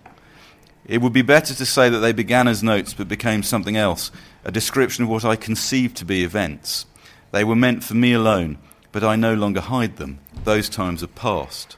[0.85, 4.11] It would be better to say that they began as notes but became something else,
[4.43, 6.85] a description of what I conceived to be events.
[7.31, 8.57] They were meant for me alone,
[8.91, 10.19] but I no longer hide them.
[10.43, 11.77] Those times are past.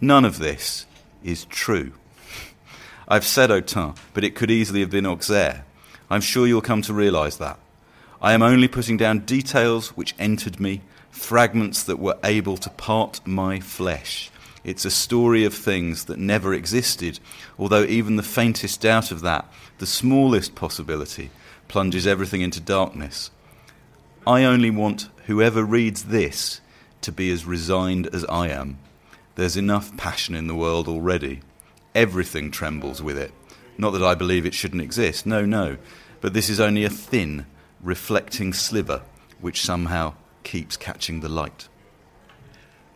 [0.00, 0.86] None of this
[1.24, 1.92] is true.
[3.08, 5.64] I've said Autun, but it could easily have been Auxerre.
[6.10, 7.58] I'm sure you'll come to realize that.
[8.20, 13.20] I am only putting down details which entered me, fragments that were able to part
[13.26, 14.30] my flesh.
[14.64, 17.20] It's a story of things that never existed,
[17.58, 21.30] although even the faintest doubt of that, the smallest possibility,
[21.68, 23.30] plunges everything into darkness.
[24.26, 26.60] I only want whoever reads this
[27.02, 28.78] to be as resigned as I am.
[29.36, 31.40] There's enough passion in the world already.
[31.94, 33.32] Everything trembles with it.
[33.78, 35.78] Not that I believe it shouldn't exist, no, no.
[36.20, 37.46] But this is only a thin,
[37.80, 39.02] reflecting sliver
[39.40, 41.68] which somehow keeps catching the light.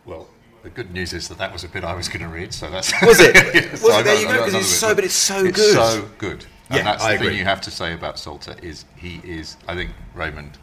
[0.04, 0.28] Well,
[0.64, 2.68] the good news is that that was a bit I was going to read, so
[2.68, 2.92] that's.
[3.06, 3.34] Was it?
[3.54, 4.02] Yeah, Was so it?
[4.04, 5.74] There you go, got 'cause another it's so- but but it's so it's good.
[5.74, 6.46] so good.
[6.70, 9.56] Yeah, and that's I the thing you have to say about Salter is he is.
[9.68, 10.58] I think Raymond,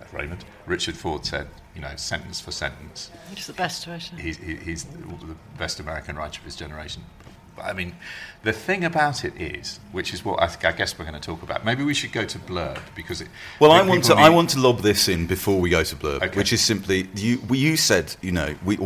[0.00, 4.16] uh, Raymond, Richard Ford said, you know, sentence for sentence, It's the best writer.
[4.16, 7.04] he's, he's the best American writer of his generation.
[7.62, 7.94] I mean,
[8.42, 11.26] the thing about it is, which is what I, think, I guess we're going to
[11.26, 11.64] talk about.
[11.64, 13.28] Maybe we should go to Blurb because it.
[13.58, 14.10] Well, I want to.
[14.12, 16.36] people I want to lob this in before we go to blurb, Okay.
[16.36, 17.40] which is simply you.
[17.50, 18.76] You said, you know, we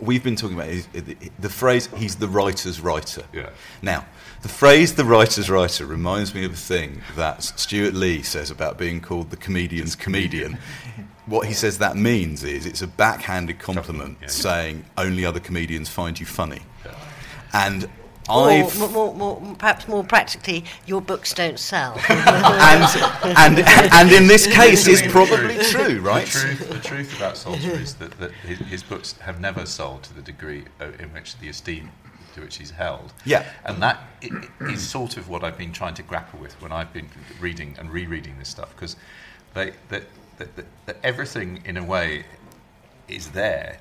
[0.00, 0.88] we've been talking about is,
[1.38, 3.50] the phrase "he's the writer's writer." Yeah.
[3.82, 4.04] Now,
[4.42, 8.78] the phrase "the writer's writer" reminds me of a thing that Stewart Lee says about
[8.78, 10.58] being called the comedian's comedian.
[11.26, 14.28] What he says that means is it's a backhanded compliment, yeah.
[14.28, 16.60] saying only other comedians find you funny,
[17.52, 17.88] and.
[18.28, 21.94] Or I've more, more, more, perhaps more practically, your books don't sell.
[22.08, 23.58] and, and
[23.92, 26.24] and in this case is The probably truth- true, right?
[26.26, 30.04] The truth, the truth about Salter is that, that his, his books have never sold
[30.04, 31.90] to the degree uh, in which the esteem
[32.34, 33.12] to which he's held.
[33.24, 33.44] Yeah.
[33.64, 36.72] And that i- i- is sort of what I've been trying to grapple with when
[36.72, 37.08] I've been
[37.40, 38.96] reading and rereading this stuff, because
[39.52, 40.04] they, that,
[40.38, 42.24] that, that, that everything, in a way,
[43.06, 43.78] is there,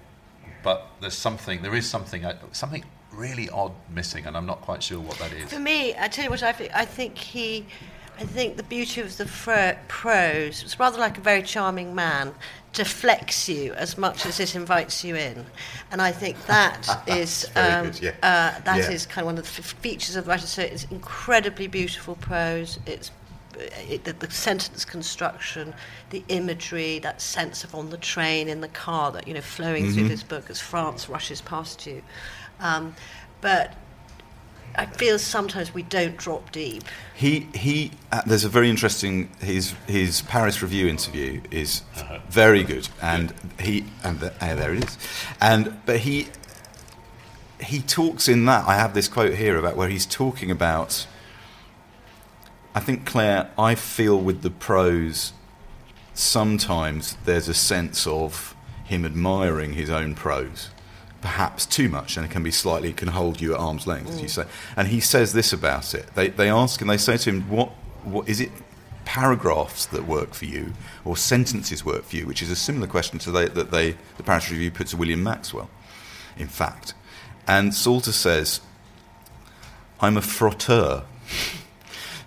[0.64, 2.84] but there's something, there is something, uh, something
[3.16, 5.52] really odd missing, and I'm not quite sure what that is.
[5.52, 7.66] For me, I tell you what, I think, I think he,
[8.20, 12.34] I think the beauty of the fro- prose, it's rather like a very charming man,
[12.74, 15.46] deflects you as much as it invites you in.
[15.92, 18.12] And I think that is, um, good, yeah.
[18.24, 19.12] uh, that is Yeah.
[19.12, 20.48] kind of one of the f- features of the writer.
[20.48, 22.80] So it's incredibly beautiful prose.
[22.86, 23.12] It's
[23.88, 25.76] it, the, the sentence construction,
[26.10, 29.84] the imagery, that sense of on the train, in the car, that you know, flowing
[29.86, 29.94] Mm-hmm.
[29.94, 32.02] through this book as France rushes past you.
[32.64, 32.96] Um,
[33.42, 33.76] but
[34.76, 36.84] I feel sometimes we don't drop deep.
[37.14, 37.92] He he.
[38.12, 39.30] Uh, there's a very interesting.
[39.40, 41.84] His his Paris Review interview is
[42.30, 44.98] very good, and he and the, uh, there it is,
[45.40, 46.28] and but he
[47.62, 48.68] he talks in that.
[48.68, 51.06] I have this quote here about where he's talking about.
[52.76, 55.34] I think Claire, I feel with the prose,
[56.16, 60.70] sometimes there's a sense of him admiring his own prose.
[61.24, 64.20] Perhaps too much, and it can be slightly, can hold you at arm's length, as
[64.20, 64.30] you mm.
[64.30, 64.46] say.
[64.76, 66.14] And he says this about it.
[66.16, 67.70] They, they ask and they say to him, what,
[68.04, 68.52] what is it
[69.06, 70.74] paragraphs that work for you
[71.06, 74.24] or sentences work for you, which is a similar question to they, that they, the
[74.24, 75.70] Paris Review put to William Maxwell,
[76.36, 76.94] in fact.
[77.48, 78.60] And Salter says,
[80.02, 81.06] I'm a frotteur.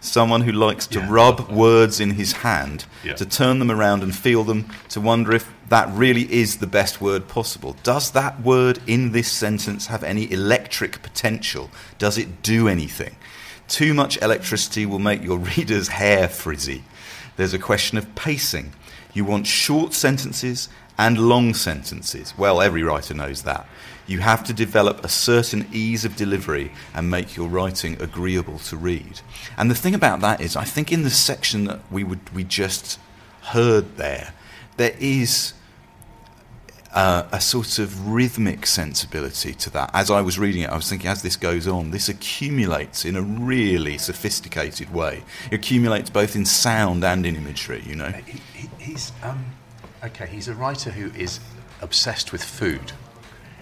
[0.06, 1.06] Someone who likes to Yeah.
[1.10, 3.14] rub words in his hand, Yeah.
[3.14, 7.00] to turn them around and feel them, to wonder if that really is the best
[7.00, 7.76] word possible.
[7.82, 11.70] Does that word in this sentence have any electric potential?
[11.98, 13.16] Does it do anything?
[13.66, 16.84] Too much electricity will make your reader's hair frizzy.
[17.36, 18.72] There's a question of pacing.
[19.12, 22.32] You want short sentences and long sentences.
[22.38, 23.66] Well, every writer knows that.
[24.06, 28.76] You have to develop a certain ease of delivery and make your writing agreeable to
[28.76, 29.20] read.
[29.56, 32.44] And the thing about that is, I think in the section that we would we
[32.44, 33.00] just
[33.42, 34.32] heard there,
[34.76, 35.54] there is
[36.96, 39.90] uh, a sort of rhythmic sensibility to that.
[39.92, 43.16] As I was reading it, I was thinking, as this goes on, this accumulates in
[43.16, 45.22] a really sophisticated way.
[45.50, 48.08] It accumulates both in sound and in imagery, you know.
[48.08, 49.44] He, he, he's um,
[50.04, 50.26] okay.
[50.26, 51.38] He's a writer who is
[51.82, 52.92] obsessed with food.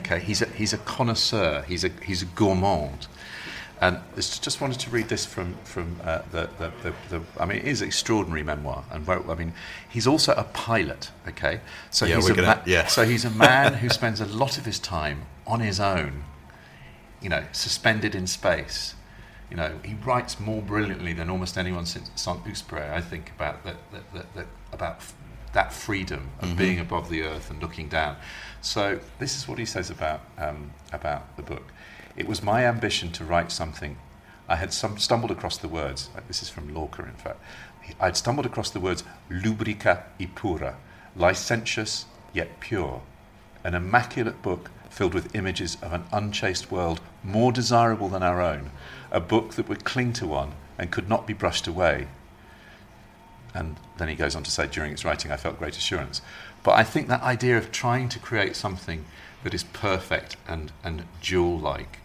[0.04, 1.64] Okay, he's a, he's a connoisseur.
[1.66, 3.06] He's a he's a gourmand.
[3.80, 7.58] And just wanted to read this from from uh, the, the, the, the I mean,
[7.58, 8.84] it is extraordinary memoir.
[8.90, 9.52] And I mean,
[9.88, 11.10] he's also a pilot.
[11.28, 12.86] Okay, so Yeah, he's we're a gonna- yeah.
[12.86, 16.24] so he's a man who spends a lot of his time on his own.
[17.20, 18.94] You know, suspended in space.
[19.50, 22.90] You know, he writes more brilliantly than almost anyone since Saint-Exupéry.
[22.92, 25.00] I think about that, that, that, that about
[25.54, 26.56] that freedom of Mhm.
[26.56, 28.16] being above the earth and looking down.
[28.60, 31.72] So this is what he says about um, about the book.
[32.16, 33.96] It was my ambition to write something.
[34.48, 36.10] I had some, stumbled across the words.
[36.16, 37.38] uh, This is from Lorca, in fact.
[38.00, 40.76] I'd stumbled across the words lubrica y pura,
[41.16, 43.00] licentious yet pure,
[43.64, 48.70] an immaculate book filled with images of an unchaste world more desirable than our own,
[49.10, 52.06] a book that would cling to one and could not be brushed away.
[53.54, 56.20] And then he goes on to say, during its writing, I felt great assurance.
[56.64, 59.04] But I think that idea of trying to create something
[59.44, 61.98] that is perfect and, and jewel like,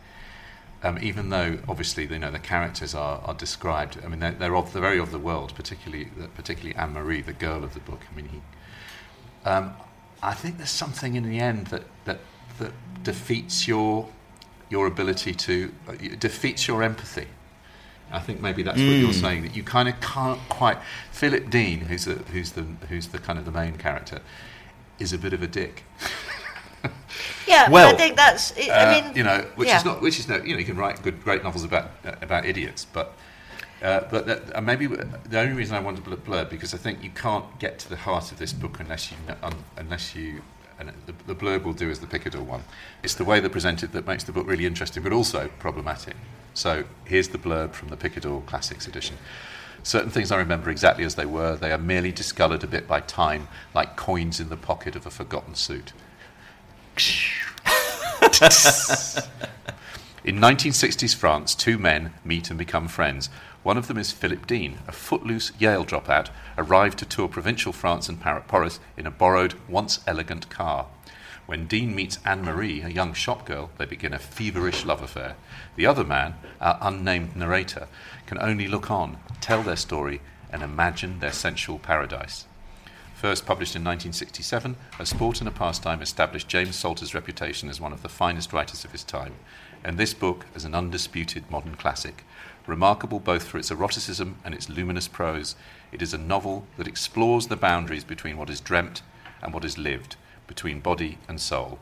[0.84, 4.56] um, even though obviously you know the characters are, are described, I mean they're, they're,
[4.56, 8.02] of, they're very of the world, particularly particularly Anne Marie, the girl of the book.
[8.10, 8.42] I mean, he,
[9.50, 9.74] um,
[10.22, 12.20] I think there's something in the end that that,
[12.60, 12.72] that
[13.04, 14.08] defeats your
[14.70, 17.28] your ability to uh, defeats your empathy.
[18.12, 19.22] I think maybe that's what you're Mm.
[19.22, 20.78] saying that you kind of can't quite.
[21.12, 24.20] Philip Dean, who's the who's the who's the kind of the main character,
[25.00, 25.84] is a bit of a dick.
[27.48, 28.52] Yeah, Well, I think that's.
[28.52, 29.78] It, Uh, I mean, you know, which yeah.
[29.78, 32.14] is not, which is no, you know, you can write good, great novels about uh,
[32.22, 33.16] about idiots, but
[33.82, 37.04] uh, but that, uh, maybe the only reason I wanted to blur because I think
[37.04, 40.42] you can't get to the heart of this book unless you kn- un, unless you.
[40.80, 42.64] And the, the blurb will do as the Picador one.
[43.04, 46.16] It's the way they're presented that makes the book really interesting, but also problematic.
[46.54, 49.18] So here's the blurb from the Picador Classics edition.
[49.84, 51.56] Certain things I remember exactly as they were.
[51.56, 55.10] They are merely discoloured a bit by time, like coins in the pocket of a
[55.10, 55.94] forgotten suit.
[60.26, 63.30] In 1960s France, two men meet and become friends.
[63.62, 68.08] One of them is Philip Dean, a footloose Yale dropout, arrived to tour provincial France
[68.08, 70.88] and Paris in a borrowed, once elegant car.
[71.46, 75.36] When Dean meets Anne Marie, a young shopgirl, they begin a feverish love affair.
[75.76, 77.88] The other man, our unnamed narrator,
[78.28, 82.46] can only look on, tell their story, and imagine their sensual paradise.
[83.16, 87.92] First published in 1967, A Sport and a Pastime established James Salter's reputation as one
[87.92, 89.34] of the finest writers of his time,
[89.84, 92.24] and this book as an undisputed modern classic.
[92.70, 95.56] Remarkable both for its eroticism and its luminous prose,
[95.92, 99.02] it is a novel that explores the boundaries between what is dreamt
[99.42, 101.80] and what is lived, between body and soul.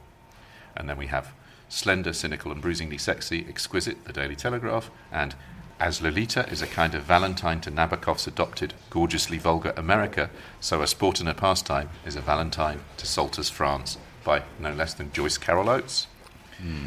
[0.77, 1.33] And then we have
[1.67, 5.35] Slender, Cynical, and Bruisingly Sexy, Exquisite, The Daily Telegraph, and
[5.77, 10.29] As Lolita is a kind of Valentine to Nabokov's adopted, gorgeously vulgar America,
[10.61, 14.93] so A Sport and a Pastime is a Valentine to Salter's France by no less
[14.93, 16.07] than Joyce Carol Oates.
[16.61, 16.85] Hmm.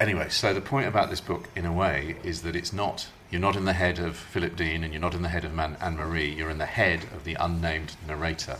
[0.00, 3.40] Anyway, so the point about this book, in a way, is that it's not, you're
[3.40, 5.76] not in the head of Philip Dean and you're not in the head of Man-
[5.80, 8.58] Anne Marie, you're in the head of the unnamed narrator.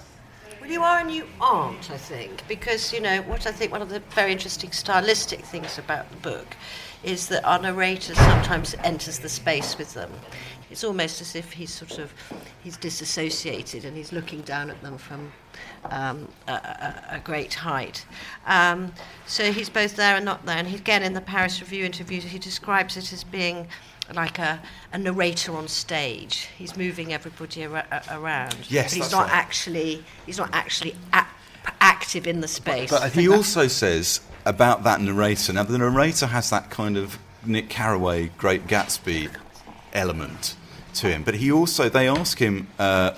[0.61, 3.82] Well, you are and you aren't, I think, because, you know, what I think one
[3.82, 6.57] of the very interesting stylistic things about the book
[7.05, 10.11] is that our narrator sometimes enters the space with them.
[10.72, 12.12] It's almost as if he's sort of,
[12.64, 15.32] he's disassociated and he's looking down at them from
[15.85, 18.05] um, a, a, a great height.
[18.47, 18.93] Um,
[19.26, 20.57] so he's both there and not there.
[20.57, 23.68] And he, again, in the Paris Review interview, he describes it as being
[24.14, 24.61] like a,
[24.93, 26.49] a narrator on stage.
[26.57, 28.57] He's moving everybody ar- around.
[28.68, 29.37] Yes, but he's not right.
[29.37, 31.29] actually he's not actually at
[31.81, 32.91] active in the space.
[32.91, 35.53] But he also says about that narrator.
[35.53, 39.31] Now, the narrator has that kind of Nick Carraway, Great Gatsby
[39.93, 40.57] element
[40.95, 41.22] to him.
[41.22, 43.12] But he also, they ask him, uh,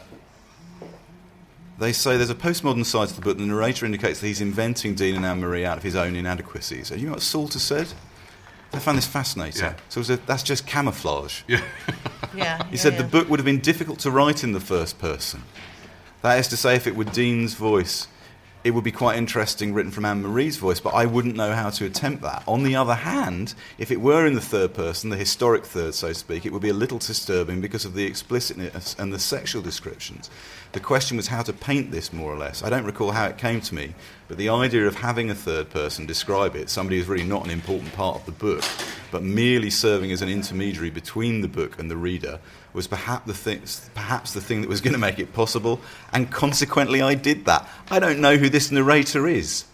[1.81, 3.39] they say there's a postmodern side to the book.
[3.39, 6.91] The narrator indicates that he's inventing Dean and Anne Marie out of his own inadequacies.
[6.91, 7.89] And you know what Salter said?
[8.73, 9.63] I found this fascinating.
[9.63, 9.75] Yeah.
[9.89, 11.43] So it was a, that's just camouflage.
[11.49, 11.63] Yeah.
[12.35, 13.03] yeah, He yeah, said yeah.
[13.03, 15.43] the book would have been difficult to write in the first person.
[16.23, 18.07] That is to say, if it were Dean's voice,
[18.63, 21.71] it would be quite interesting written from Anne Marie's voice, but I wouldn't know how
[21.71, 22.43] to attempt that.
[22.47, 26.09] On the other hand, if it were in the third person, the historic third, so
[26.09, 29.63] to speak, it would be a little disturbing because of the explicitness and the sexual
[29.63, 30.29] descriptions.
[30.73, 32.63] The question was how to paint this more or less.
[32.63, 33.95] I don't recall how it came to me,
[34.29, 37.51] but the idea of having a third person describe it, somebody who's really not an
[37.51, 38.63] important part of the book,
[39.11, 42.39] but merely serving as an intermediary between the book and the reader,
[42.73, 43.63] was perhaps the thing,
[43.95, 45.81] perhaps the thing that was going to make it possible,
[46.13, 47.69] and consequently I did that.
[47.91, 49.65] I don't know who this narrator is.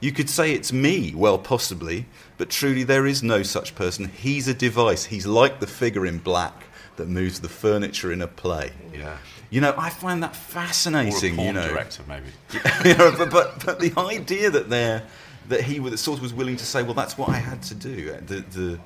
[0.00, 2.06] You could say it's me, well, possibly,
[2.38, 4.06] but truly there is no such person.
[4.08, 5.04] He's a device.
[5.04, 6.64] He's like the figure in black
[6.96, 8.72] that moves the furniture in a play.
[8.94, 9.18] Yeah.
[9.50, 11.38] You know, I find that fascinating.
[11.38, 12.28] you know, director, maybe.
[12.88, 15.02] you know, but, but, but the idea that there
[15.48, 17.74] that he was sort of was willing to say, well, that's what I had to
[17.74, 18.12] do.
[18.12, 18.80] The the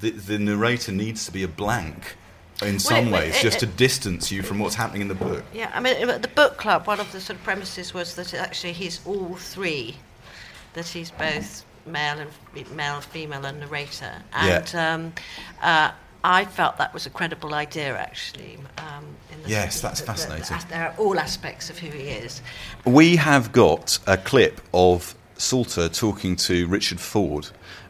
[0.00, 2.16] the, the narrator needs to be a blank
[2.62, 5.44] in some it- ways, it- just to distance you from what's happening in the book.
[5.52, 8.32] Yeah, I mean, at the book club, one of the sort of premises was that
[8.34, 9.96] actually he's all three,
[10.74, 12.18] that he's both male
[12.54, 14.22] and male, female, and narrator.
[14.32, 14.58] Yeah.
[14.58, 15.12] And um,
[15.62, 15.90] uh,
[16.24, 18.58] I felt that was a credible idea, actually.
[18.78, 20.68] Um, in the Yes, that's that- that- fascinating.
[20.70, 22.40] there are all aspects of who he is.
[22.84, 27.48] We have got a clip of Salter talking to Richard Ford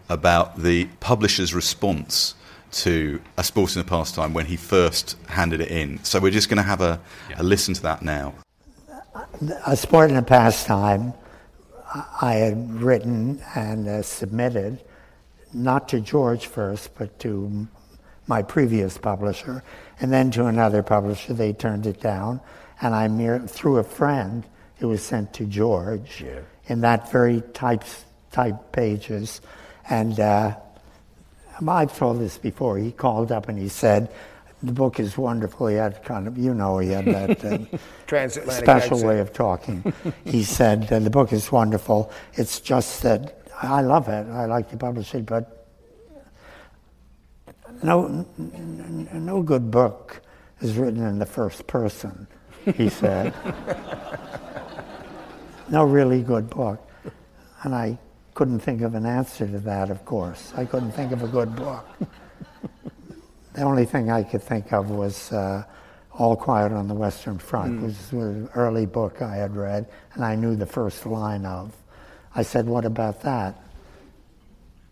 [0.08, 2.34] about the publisher's response
[2.72, 6.02] to A Sport and a Pastime when he first handed it in.
[6.04, 7.00] So we're just going to have a,
[7.36, 8.34] a listen to that now.
[9.66, 11.12] A Sport and a Pastime,
[12.20, 14.82] I had written and uh, submitted,
[15.52, 17.68] not to George first, but to
[18.26, 19.62] my previous publisher,
[20.00, 21.34] and then to another publisher.
[21.34, 22.40] They turned it down,
[22.80, 24.44] and I mere through a friend,
[24.80, 26.24] it was sent to George
[26.66, 27.84] in that very type
[28.30, 29.40] type pages,
[29.88, 30.18] and.
[30.18, 30.56] Uh,
[31.68, 32.78] I've told this before.
[32.78, 34.10] He called up and he said,
[34.62, 37.58] "The book is wonderful." He had kind of, you know, he had that uh,
[38.06, 39.08] Transatlantic special accent.
[39.08, 39.92] way of talking.
[40.24, 42.10] he said, "The book is wonderful.
[42.34, 44.26] It's just that I love it.
[44.28, 45.66] I like to publish it, but
[47.82, 50.20] no, no good book
[50.60, 52.26] is written in the first person."
[52.76, 53.34] He said,
[55.68, 56.80] "No really good book,"
[57.64, 57.98] and I
[58.34, 59.90] couldn't think of an answer to that.
[59.90, 61.86] Of course, I couldn't think of a good book.
[63.54, 65.64] The only thing I could think of was uh,
[66.12, 67.82] All Quiet on the Western Front, Mm.
[67.82, 71.70] which was an early book I had read, and I knew the first line of.
[72.34, 73.60] I said, What about that?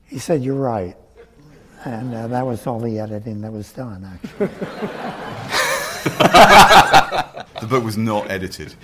[0.05, 0.95] He said, You're right.
[1.87, 4.49] And uh, that was all the editing that was done, actually.
[7.63, 8.75] the book was not edited.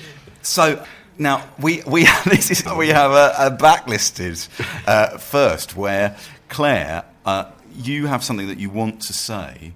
[0.41, 0.83] So
[1.19, 4.49] now we we this is we have a, a backlisted
[4.87, 6.17] uh, first where
[6.49, 9.73] Claire, uh, you have something that you want to say.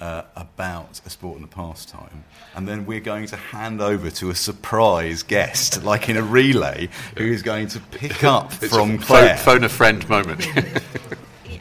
[0.00, 2.24] Uh, about a sport and a pastime,
[2.56, 6.88] and then we're going to hand over to a surprise guest, like in a relay,
[7.16, 9.36] who is going to pick up It's from a Claire.
[9.36, 10.46] phone, phone a friend moment.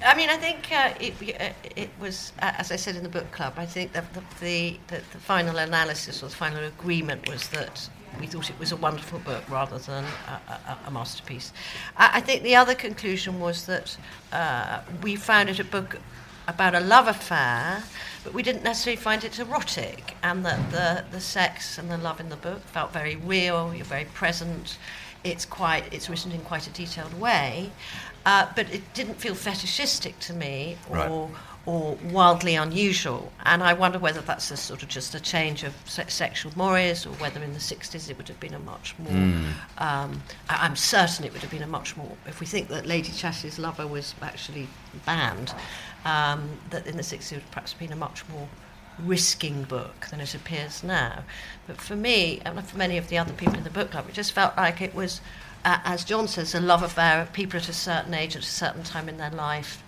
[0.03, 3.07] I mean, I think uh, it, uh, it was, uh, as I said in the
[3.09, 7.29] book club, I think that the, the, the, the final analysis or the final agreement
[7.29, 7.87] was that
[8.19, 11.51] we thought it was a wonderful book rather than a, a, a masterpiece.
[11.97, 13.97] I, I think the other conclusion was that
[14.31, 15.97] uh, we found it a book
[16.47, 17.83] about a love affair,
[18.23, 22.19] but we didn't necessarily find it erotic, and that the, the sex and the love
[22.19, 24.77] in the book felt very real, you're very present.
[25.23, 27.71] It's quite, it's written in quite a detailed way,
[28.25, 31.31] uh, but it didn't feel fetishistic to me or, Right.
[31.65, 33.31] Or wildly unusual.
[33.45, 37.05] And I wonder whether that's a sort of just a change of se- sexual mores,
[37.05, 39.13] or whether in the 60s it would have been a much more.
[39.13, 39.53] Mm.
[39.77, 42.17] Um, I- I'm certain it would have been a much more.
[42.27, 44.67] If we think that Lady Chatterley's Lover was actually
[45.05, 45.53] banned,
[46.03, 48.49] um, that in the 60s it would perhaps have been a much more
[48.99, 51.23] risking book than it appears now.
[51.65, 54.13] But for me, and for many of the other people in the book club, it
[54.13, 55.21] just felt like it was,
[55.63, 58.45] uh, as John says, a love affair of people at a certain age, at a
[58.45, 59.81] certain time in their life.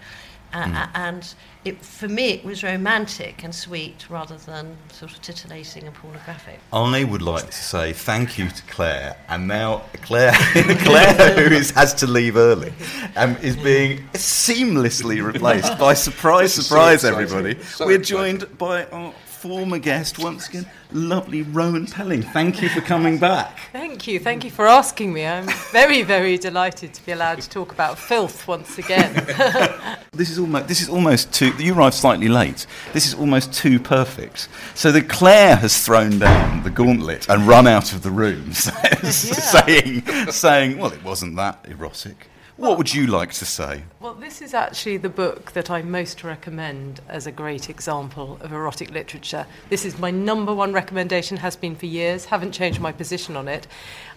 [0.55, 0.89] Uh, Mm.
[0.95, 1.33] and
[1.65, 6.59] it, for me, it was romantic and sweet rather than sort of titillating and pornographic.
[6.71, 10.31] I would like to say thank you to Claire, and now Claire,
[10.85, 12.71] Claire, who is, has to leave early,
[13.17, 17.61] um, is being seamlessly replaced by surprise, This is so surprise, everybody.
[17.63, 18.39] So We're exciting.
[18.39, 19.13] joined by our
[19.47, 22.23] former guest once again, lovely Rowan Pelling.
[22.23, 23.59] Thank you for coming back.
[23.71, 24.19] Thank you.
[24.19, 25.23] Thank you for asking me.
[25.23, 29.13] I'm very, very delighted to be allowed to talk about filth once again.
[30.13, 31.53] this is almost this is almost too.
[31.59, 32.65] You arrived slightly late.
[32.91, 34.49] This is almost too perfect.
[34.73, 40.07] So the Claire has thrown down the gauntlet and run out of the room, saying,
[40.31, 43.83] saying, "Well, it wasn't that erotic." What would you like to say?
[43.99, 48.53] Well, this is actually the book that I most recommend as a great example of
[48.53, 49.45] erotic literature.
[49.69, 53.49] This is my number one recommendation, has been for years, haven't changed my position on
[53.49, 53.67] it.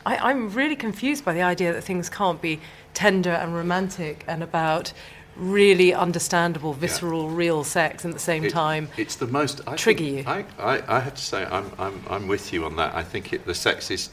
[0.07, 2.61] I, am really confused by the idea that things can't be
[2.95, 4.93] tender and romantic and about
[5.34, 7.36] really understandable, visceral, yeah.
[7.36, 10.24] real sex and at the same it, time it's the most I trigger you.
[10.26, 12.95] I, I, I, have to say I'm, I'm, I'm with you on that.
[12.95, 14.11] I think it, the sex is.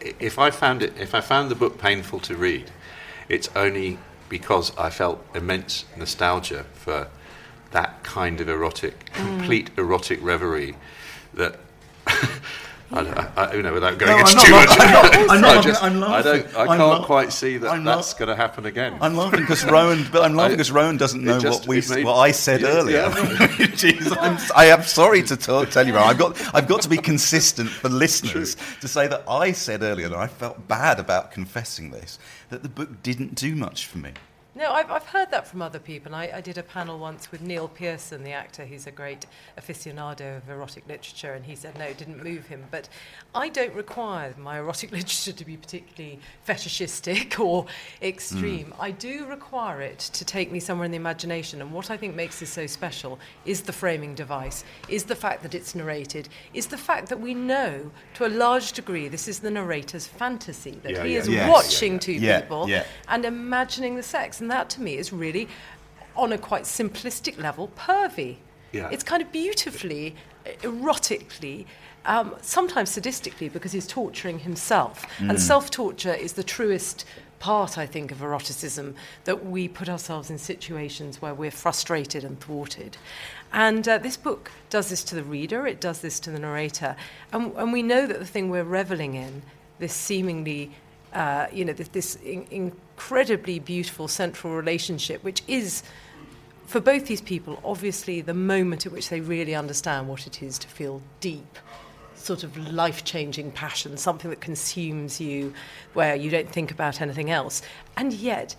[0.00, 2.70] If I found it, if I found the book painful to read,
[3.28, 3.98] it's only
[4.28, 7.08] because I felt immense nostalgia for
[7.70, 9.14] that kind of erotic, mm.
[9.14, 10.76] complete erotic reverie
[11.34, 11.58] that.
[12.90, 16.00] I, I, you know, without going no, into too much, I'm not, I'm just, I'm
[16.00, 16.14] laughing.
[16.14, 18.96] I don't, I can't quite see that that's going to happen again.
[19.00, 22.04] I'm laughing because Rowan, but I'm laughing because Rowan doesn't know just, what we, made,
[22.04, 22.96] what I said yeah, earlier.
[22.96, 23.10] Yeah.
[23.76, 26.08] Jeez, I'm, I am sorry to talk, tell you, Rowan.
[26.08, 28.80] I've got, I've got to be consistent for listeners True.
[28.80, 32.18] to say that I said earlier that I felt bad about confessing this
[32.48, 34.12] that the book didn't do much for me.
[34.58, 36.16] No, I've, I've heard that from other people.
[36.16, 39.24] I, I did a panel once with Neil Pearson, the actor, who's a great
[39.56, 42.64] aficionado of erotic literature, and he said no, it didn't move him.
[42.68, 42.88] But
[43.36, 47.66] I don't require my erotic literature to be particularly fetishistic or
[48.02, 48.72] extreme.
[48.72, 48.80] Mm.
[48.80, 51.62] I do require it to take me somewhere in the imagination.
[51.62, 55.44] And what I think makes this so special is the framing device, is the fact
[55.44, 59.38] that it's narrated, is the fact that we know to a large degree this is
[59.38, 61.18] the narrator's fantasy, that yeah, he yeah.
[61.20, 61.48] is yes.
[61.48, 62.68] watching yeah, two people
[63.06, 64.40] and imagining the sex.
[64.40, 65.46] And and that to me is really,
[66.16, 68.36] on a quite simplistic level, pervy.
[68.72, 68.88] Yeah.
[68.90, 70.16] It's kind of beautifully,
[70.62, 71.66] erotically,
[72.06, 75.04] um, sometimes sadistically, because he's torturing himself.
[75.18, 75.28] Mm.
[75.30, 77.04] And self torture is the truest
[77.40, 78.94] part, I think, of eroticism
[79.24, 82.96] that we put ourselves in situations where we're frustrated and thwarted.
[83.52, 86.96] And uh, this book does this to the reader, it does this to the narrator.
[87.34, 89.42] And, and we know that the thing we're reveling in,
[89.78, 90.72] this seemingly
[91.12, 95.84] uh, you know, this, this in, incredibly beautiful central relationship, which is,
[96.66, 100.58] for both these people, obviously the moment at which they really understand what it is
[100.58, 101.58] to feel deep,
[102.16, 105.54] sort of life changing passion, something that consumes you
[105.94, 107.62] where you don't think about anything else.
[107.96, 108.56] And yet,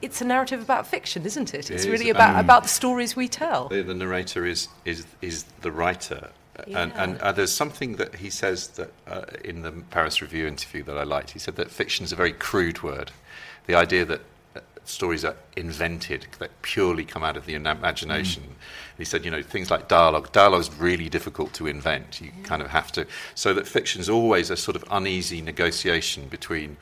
[0.00, 1.68] it's a narrative about fiction, isn't it?
[1.68, 3.68] It's it really about, um, about the stories we tell.
[3.68, 6.30] The, the narrator is, is, is the writer
[6.66, 6.82] yeah.
[6.82, 10.82] And, and uh, there's something that he says that uh, in the Paris Review interview
[10.84, 11.32] that I liked.
[11.32, 13.10] He said that fiction is a very crude word.
[13.66, 14.20] The idea that
[14.54, 18.42] uh, stories are invented, that purely come out of the imagination.
[18.42, 18.98] Mm.
[18.98, 20.30] He said, you know, things like dialogue.
[20.32, 22.20] Dialogue is really difficult to invent.
[22.20, 23.06] You kind of have to.
[23.34, 26.76] So that fiction is always a sort of uneasy negotiation between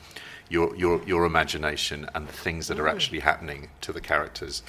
[0.52, 2.92] your, your, your imagination and the things that are mm.
[2.92, 4.62] actually happening to the characters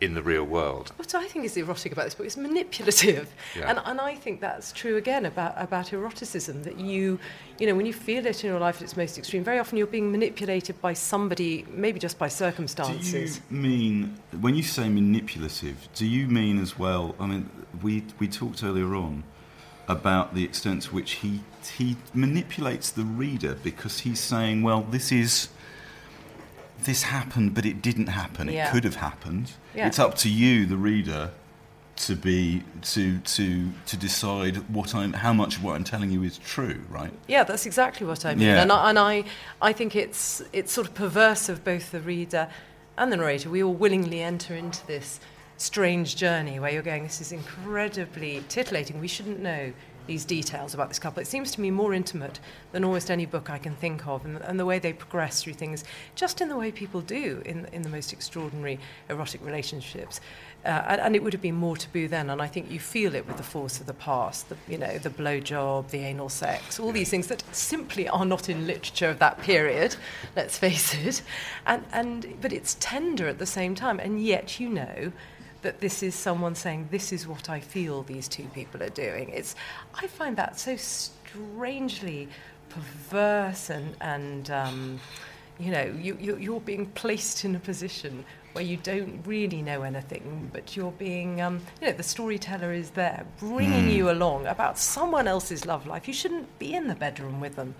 [0.00, 0.92] in the real world.
[0.96, 3.32] What I think is erotic about this book is manipulative.
[3.56, 3.70] Yeah.
[3.70, 7.18] And, and I think that's true again about, about eroticism, that you,
[7.58, 9.78] you know, when you feel it in your life at its most extreme, very often
[9.78, 13.38] you're being manipulated by somebody, maybe just by circumstances.
[13.38, 17.48] Do you mean, when you say manipulative, do you mean as well, I mean,
[17.82, 19.24] we, we talked earlier on
[19.92, 21.40] about the extent to which he
[21.78, 25.48] he manipulates the reader because he's saying, well, this is
[26.84, 28.48] this happened, but it didn't happen.
[28.48, 28.66] Yeah.
[28.66, 29.52] It could have happened.
[29.74, 29.86] Yeah.
[29.86, 31.30] It's up to you, the reader,
[31.96, 36.22] to be to to to decide what I'm how much of what I'm telling you
[36.22, 37.12] is true, right?
[37.28, 38.48] Yeah, that's exactly what I mean.
[38.48, 38.62] Yeah.
[38.62, 39.24] And I, and I
[39.60, 42.48] I think it's it's sort of perverse of both the reader
[42.96, 43.50] and the narrator.
[43.50, 45.20] We all willingly enter into this
[45.62, 49.00] strange journey where you're going, this is incredibly titillating.
[49.00, 49.72] We shouldn't know
[50.08, 51.20] these details about this couple.
[51.20, 52.40] It seems to me more intimate
[52.72, 55.52] than almost any book I can think of, and, and, the way they progress through
[55.52, 55.84] things,
[56.16, 60.20] just in the way people do in, in the most extraordinary erotic relationships.
[60.64, 63.14] Uh, and, and, it would have been more taboo then, and I think you feel
[63.14, 66.80] it with the force of the past, the, you know, the blowjob, the anal sex,
[66.80, 69.94] all these things that simply are not in literature of that period,
[70.34, 71.22] let's face it.
[71.64, 75.12] And, and, but it's tender at the same time, and yet you know
[75.62, 79.30] that this is someone saying, This is what I feel these two people are doing.
[79.30, 79.54] It's,
[79.94, 82.28] I find that so strangely
[82.68, 85.00] perverse and, and um,
[85.58, 89.82] you know, you, you, you're being placed in a position where you don't really know
[89.82, 93.94] anything, but you're being, um, you know, the storyteller is there bringing mm.
[93.94, 96.06] you along about someone else's love life.
[96.06, 97.74] You shouldn't be in the bedroom with them.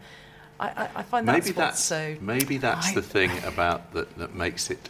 [0.60, 2.16] I, I, I find maybe that's, that's so.
[2.20, 4.88] Maybe that's I, the thing about that that makes it,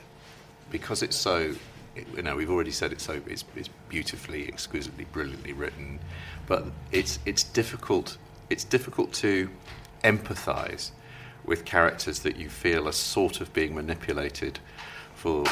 [0.70, 1.54] because it's so
[1.94, 3.00] you know, we've already said it.
[3.00, 5.98] So it's, it's beautifully, exquisitely, brilliantly written,
[6.46, 8.16] but it's it's difficult.
[8.50, 9.48] It's difficult to
[10.04, 10.90] empathise
[11.44, 14.58] with characters that you feel are sort of being manipulated
[15.14, 15.44] for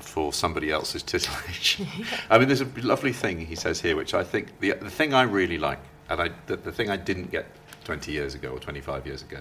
[0.00, 1.86] for somebody else's titillation.
[2.30, 5.14] I mean, there's a lovely thing he says here, which I think the the thing
[5.14, 7.46] I really like, and I the, the thing I didn't get
[7.84, 9.40] 20 years ago or 25 years ago,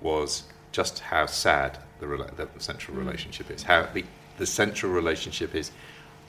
[0.00, 3.00] was just how sad the, rela- the central Mm.
[3.00, 3.62] relationship is.
[3.62, 4.04] How the
[4.38, 5.70] the central relationship is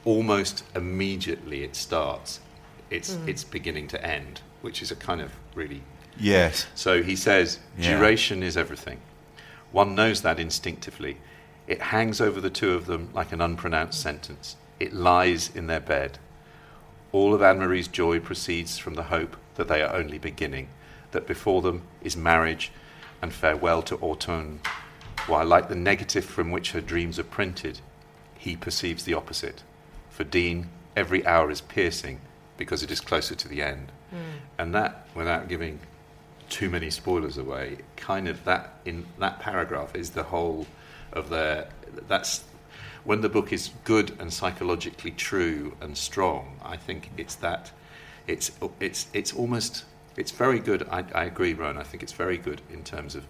[0.05, 2.39] almost immediately it starts.
[2.89, 3.27] It's Mm.
[3.27, 5.81] it's beginning to end, which is a kind of really
[6.19, 6.67] Yes.
[6.75, 7.97] so he says, Yeah.
[7.97, 8.99] duration is everything.
[9.71, 11.17] One knows that instinctively.
[11.67, 14.55] It hangs over the two of them like an unpronounced sentence.
[14.79, 16.19] It lies in their bed.
[17.11, 20.67] All of Anne Marie's joy proceeds from the hope that they are only beginning,
[21.11, 22.71] that before them is marriage
[23.21, 24.59] and farewell to autumn,
[25.27, 27.79] while, like the negative from which her dreams are printed,
[28.43, 29.63] he perceives the opposite.
[30.09, 30.67] For Dean,
[30.97, 32.19] every hour is piercing
[32.57, 33.89] because it is closer to the end.
[34.13, 34.17] Mm.
[34.57, 35.79] And that, without giving
[36.49, 40.67] too many spoilers away, kind of that in that paragraph is the whole
[41.13, 41.69] of their.
[42.09, 42.43] That's
[43.05, 46.59] when the book is good and psychologically true and strong.
[46.65, 47.71] I think it's that.
[48.27, 49.85] It's it's it's almost
[50.17, 50.85] it's very good.
[50.91, 51.77] I, I agree, Ron.
[51.77, 53.25] I think it's very good in terms of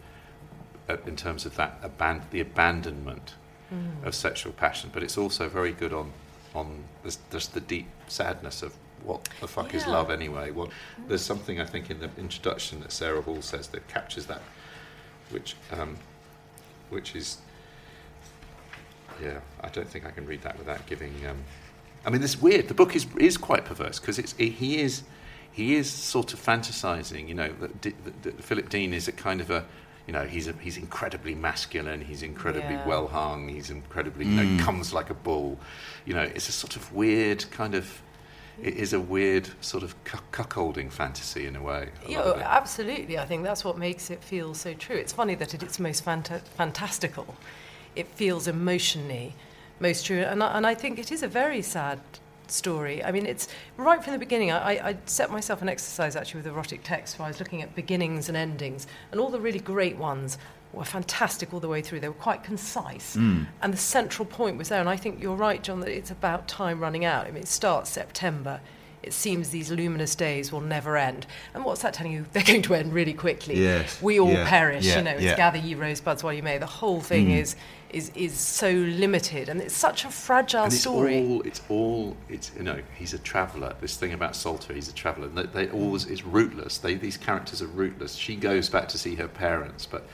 [0.89, 3.35] uh, in terms of that aban- the abandonment
[3.73, 4.05] Mm.
[4.05, 6.11] of sexual passion, but it's also very good on
[6.53, 10.51] on this, just the deep sadness of what the fuck is love anyway.
[10.51, 10.69] What
[11.07, 14.41] there's something I think in the introduction that Sarah Hall says that captures that,
[15.31, 15.97] which um,
[16.89, 17.37] which is
[19.21, 19.39] yeah.
[19.61, 21.13] I don't think I can read that without giving.
[21.25, 21.43] Um,
[22.05, 22.67] I mean, this weird.
[22.67, 25.03] The book is is quite perverse because it's he is
[25.51, 27.27] he is sort of fantasizing.
[27.27, 29.65] You know, that, D- that, that Philip Dean is a kind of a
[30.07, 32.01] you know he's a, he's incredibly masculine.
[32.01, 32.87] He's incredibly Yeah.
[32.87, 33.47] well hung.
[33.47, 34.57] He's incredibly you know Mm.
[34.57, 35.57] he comes like a bull.
[36.05, 38.01] You know, it's a sort of weird kind of.
[38.61, 41.89] It is a weird sort of cu- cuckolding fantasy in a way.
[42.05, 42.45] a Yeah, lot of it.
[42.45, 43.17] absolutely.
[43.17, 44.95] I think that's what makes it feel so true.
[44.95, 47.35] It's funny that at its most fanta- fantastical,
[47.95, 49.33] it feels emotionally
[49.79, 50.21] most true.
[50.21, 51.99] And I, and I think it is a very sad
[52.51, 53.03] story.
[53.03, 54.51] I mean, it's right from the beginning.
[54.51, 57.75] I, I set myself an exercise actually with erotic text where I was looking at
[57.75, 60.37] beginnings and endings, and all the really great ones
[60.71, 61.99] were fantastic all the way through.
[61.99, 63.15] They were quite concise.
[63.15, 63.45] Mm.
[63.61, 64.79] And the central point was there.
[64.79, 67.27] And I think you're right, John, that it's about time running out.
[67.27, 68.59] I mean, it starts September.
[69.03, 71.27] It seems these luminous days will never end.
[71.53, 72.25] And what's that telling you?
[72.33, 73.61] They're going to end really quickly.
[73.61, 74.01] Yes.
[74.01, 74.49] We all Yeah.
[74.49, 74.97] perish, Yeah.
[74.97, 75.35] you know, it's Yeah.
[75.35, 76.57] gather ye rosebuds while you may.
[76.57, 77.37] The whole thing Mm.
[77.41, 77.55] is,
[77.93, 79.49] is, is so limited.
[79.49, 81.19] And it's such a fragile and it's story.
[81.19, 84.93] all it's all it's you know he's a traveller this thing about Salter he's a
[84.93, 85.73] traveller they, they mm.
[85.75, 89.85] always it's rootless they these characters are rootless she goes back to see her parents
[89.85, 90.05] but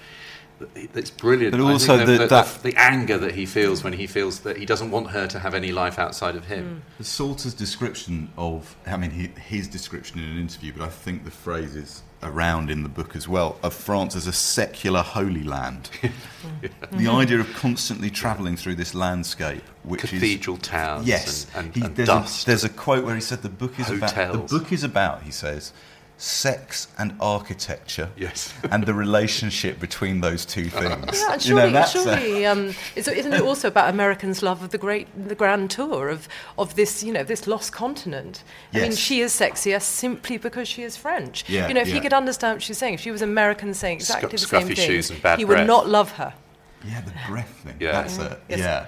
[0.75, 3.93] it's brilliant But I also think the- the, that- the anger that he feels when
[3.93, 7.05] he feels that he doesn't want her to have any life outside of him The
[7.05, 11.31] Salter's description of, I mean, he, his description in an interview, but I think the
[11.31, 15.89] phrase is around in the book as well, of France as a secular holy land.
[16.91, 21.75] The idea of constantly travelling through this landscape, which Cathedral is, towns yes, and- and-
[21.75, 22.43] He- and there's, dust.
[22.43, 25.23] A, there's a quote where he said the book is about the book is about,
[25.23, 25.71] he says,
[26.21, 28.53] sex and architecture, Yes.
[28.71, 31.19] and the relationship between those two things.
[31.21, 34.43] Yeah, and You know, surely, that's a- surely um, is, isn't it also about Americans'
[34.43, 38.43] love of the great, the grand tour of, of this, you know, this lost continent?
[38.73, 41.49] I mean, she is sexier simply because she is French.
[41.49, 41.93] Yeah, you know, if yeah.
[41.95, 44.67] he could understand what she's saying, if she was American saying exactly Scu- the same
[44.67, 46.33] thing, shoes and bad he would not love her.
[46.85, 47.77] yeah, the breath thing.
[47.79, 47.93] Yeah.
[47.93, 48.39] That's it.
[48.49, 48.59] Yes.
[48.59, 48.85] Yeah.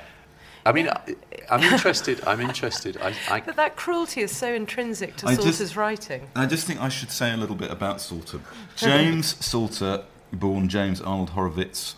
[0.66, 1.16] I mean I,
[1.52, 5.44] I'm interested I'm interested I, I, But that cruelty is so intrinsic to I just-
[5.58, 6.28] Salter's writing.
[6.36, 8.40] I just think I should say a little bit about Salter.
[8.76, 11.96] James Salter, born James Arnold Horowitz,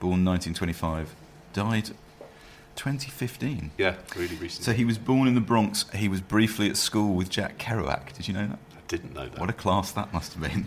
[0.00, 1.14] born 1925,
[1.52, 1.90] died
[2.76, 3.70] 2015.
[3.78, 5.84] yeah really recently So he was born in the Bronx.
[5.94, 8.12] He was briefly at school with Jack Kerouac.
[8.14, 8.58] Did you know that?
[8.72, 10.66] I didn't know that What a class that must have been.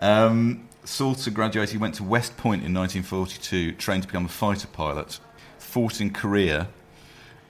[0.00, 1.72] Um, Salter graduated.
[1.72, 5.18] He went to West Point in 1942, trained to become a fighter pilot,
[5.58, 6.68] fought in Korea,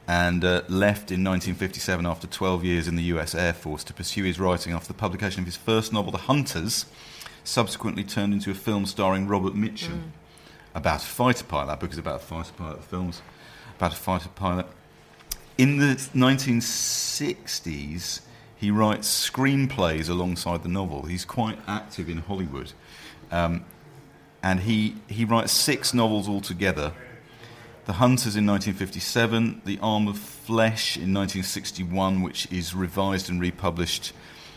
[0.08, 4.24] and uh, left in 1957 after 12 years in the US Air Force to pursue
[4.24, 6.86] his writing after the publication of his first novel, The Hunters,
[7.44, 10.12] subsequently turned into a film starring Robert Mitchum
[10.74, 11.66] about a fighter pilot.
[11.66, 13.20] That book is about a fighter pilot, the film's
[13.76, 14.64] about a fighter pilot.
[15.58, 18.22] In the 1960s,
[18.56, 21.02] he writes screenplays alongside the novel.
[21.02, 22.72] He's quite active in Hollywood.
[23.30, 23.66] Um,
[24.42, 26.94] and he, he writes six novels altogether.
[27.88, 34.12] The Hunters in 1957, The Arm of Flesh in 1961, which is revised and republished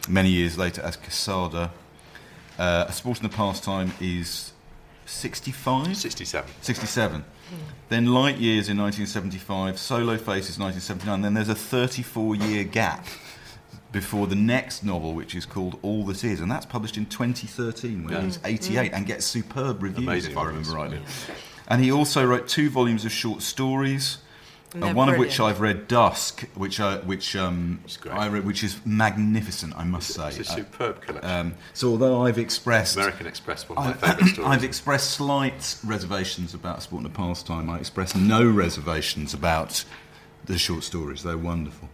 [0.09, 1.71] many years later as Cassada.
[2.59, 4.51] Uh, a Sport and a Pastime is
[5.05, 5.95] 65?
[5.95, 6.51] 67.
[6.59, 7.23] 67.
[7.88, 11.21] Then Light Years in 1975, Solo Faces 1979.
[11.21, 13.05] Then there's a 34 year gap
[13.93, 18.03] before the next novel, which is called All That Is, and that's published in 2013
[18.03, 18.21] when Yeah.
[18.23, 20.97] he's 88 and gets superb reviews, Amazing if I remember rightly.
[20.97, 21.36] yeah.
[21.72, 24.17] And he also wrote two volumes of short stories.
[24.76, 25.39] Uh, they're one of which.
[25.39, 27.80] I've read, Dusk, which I, which um,
[28.11, 30.28] I read, which is magnificent, I must say.
[30.30, 31.30] It's a Uh, superb collection.
[31.32, 34.49] um, so although I've expressed American Express, one of my I've- favourite stories.
[34.49, 37.69] I've expressed slight reservations about Sport and a Pastime.
[37.69, 39.86] I express no reservations about
[40.45, 41.24] the short stories.
[41.24, 41.88] They're wonderful.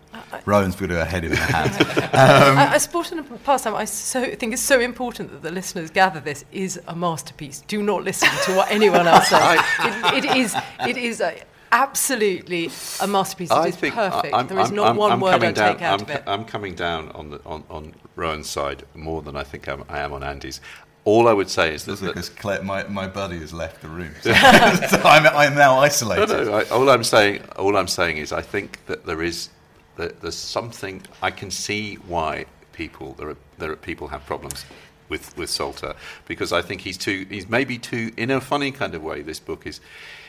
[0.46, 1.78] Rowan's got her head in her hands.
[2.18, 3.76] Um, I, I sport in a pastime.
[3.76, 7.62] I so think it's so important that the listeners gather this is a masterpiece.
[7.68, 9.60] Do not listen to what anyone else says.
[10.14, 10.56] it, it is.
[10.88, 11.36] It is a,
[11.72, 12.70] absolutely
[13.02, 13.52] a masterpiece.
[13.52, 14.34] It I is think perfect.
[14.34, 16.24] I- there is not I'm- one I'm word I down, take out I'm, of it.
[16.28, 20.00] I'm coming down on, the, on, on Rowan's side more than I think I'm, I
[20.00, 20.60] am on Andy's.
[21.06, 24.12] All I would say is that, because Claire, my, my buddy has left the room.
[24.24, 26.30] So, so I'm, I'm now isolated.
[26.30, 29.50] no, I, all I'm saying, all I'm saying is, I think that there is,
[29.98, 31.02] there's something.
[31.22, 34.66] I can see why people there are, there are people have problems
[35.10, 35.96] with with Salter
[36.28, 37.26] because I think he's too.
[37.30, 39.22] He's maybe too in a funny kind of way.
[39.22, 39.80] This book is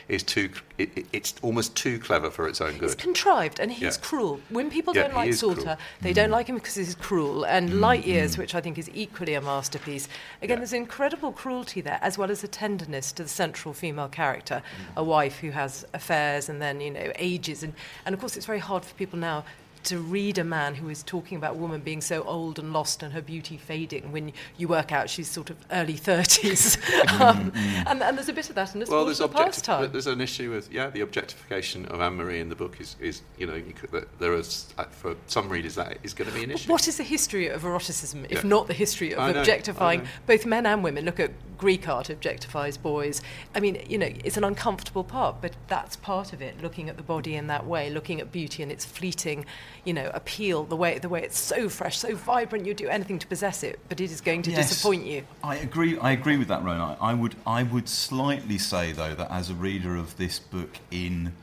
[0.09, 0.49] is too.
[0.77, 2.97] It, it- it's almost too clever for its own good.
[2.97, 4.01] contrived and he's Yeah.
[4.01, 4.39] cruel.
[4.49, 5.77] When people Yeah, don't like Salter, cruel.
[6.01, 7.43] they don't like him because he's cruel.
[7.45, 8.07] And mm, Light mm.
[8.07, 10.07] Years, which I think is equally a masterpiece,
[10.41, 14.61] again, there's incredible cruelty there, as well as a tenderness to the central female character,
[14.61, 14.97] mm.
[14.97, 17.63] a wife who has affairs and then, you know, ages.
[17.63, 17.73] And,
[18.05, 19.43] and of course, it's very hard for people now
[19.83, 23.03] to read a man who is talking about a woman being so old and lost
[23.03, 26.77] and her beauty fading when you work out she's sort of early 30s.
[27.21, 27.51] um,
[27.87, 29.91] and, and there's a bit of that in this well, well, there's, the objecti- pastime.
[29.91, 33.21] there's an issue with yeah the objectification of Anne Marie in the book is, is
[33.37, 36.43] you know you could, there is uh, for some readers that is going to be
[36.43, 36.71] an issue.
[36.71, 38.49] What is the history of eroticism, if Yeah.
[38.49, 41.05] not the history of know, objectifying both men and women?
[41.05, 43.21] Look at Greek art objectifies boys.
[43.53, 46.61] I mean, you know, it's an uncomfortable part, but that's part of it.
[46.63, 49.45] Looking at the body in that way, looking at beauty and its fleeting,
[49.85, 50.63] you know, appeal.
[50.63, 53.79] The way the way it's so fresh, so vibrant, you'd do anything to possess it,
[53.89, 54.69] but it is going to Yes.
[54.69, 55.23] disappoint you.
[55.43, 55.97] I agree.
[55.99, 56.97] I agree with that, Ron.
[56.99, 57.35] I, I would.
[57.45, 61.33] I would slightly say though that as a reader of this book in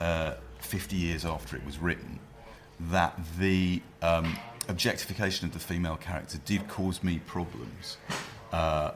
[0.00, 2.18] uh, 50 years after it was written,
[2.80, 4.36] that the um,
[4.68, 7.96] objectification of the female character did cause me problems.
[8.52, 8.92] Uh,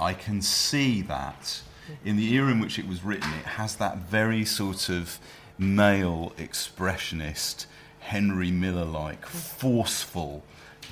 [0.00, 1.60] I can see that
[2.04, 5.18] in the era in which it was written, it has that very sort of
[5.58, 7.66] male expressionist,
[8.08, 10.42] Henry Miller like, forceful,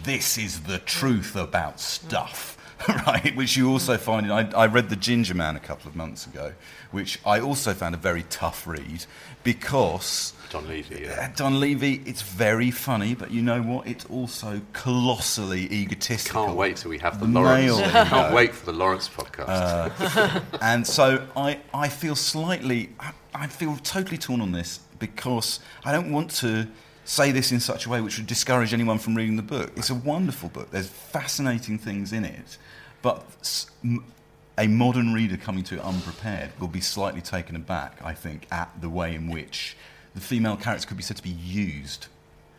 [0.05, 2.53] this is the truth about stuff.
[3.07, 4.33] Right, which you also find in.
[4.33, 6.53] I, I read The Ginger Man a couple of months ago,
[6.91, 9.07] which I also found a very tough read
[9.43, 11.33] because Donleavy, uh, yeah.
[11.33, 13.87] Donleavy, it's very funny, but you know what?
[13.87, 16.45] It's also colossally egotistical.
[16.45, 17.79] Can't wait till we have the Lawrence.
[17.79, 19.49] male Can't wait for the Lawrence podcast.
[19.49, 25.61] Uh, and so I, I feel slightly, I, I feel totally torn on this because
[25.83, 26.69] I don't want to
[27.07, 29.73] say this in such a way which would discourage anyone from reading the book.
[29.77, 30.71] It's a wonderful book.
[30.71, 32.59] There's fascinating things in it,
[33.01, 33.25] but
[34.59, 38.71] a modern reader coming to it unprepared will be slightly taken aback, I think, at
[38.81, 39.77] the way in which
[40.15, 42.09] the female characters could be said to be used.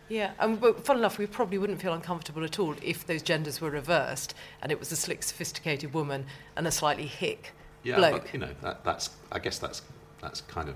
[0.09, 3.59] Yeah, and but fun enough, we probably wouldn't feel uncomfortable at all if those genders
[3.59, 6.25] were reversed and it was a slick, sophisticated woman
[6.55, 7.51] and a slightly hick
[7.83, 8.23] yeah, bloke.
[8.23, 9.09] but you know that, that's.
[9.31, 9.81] I guess that's
[10.21, 10.75] that's kind of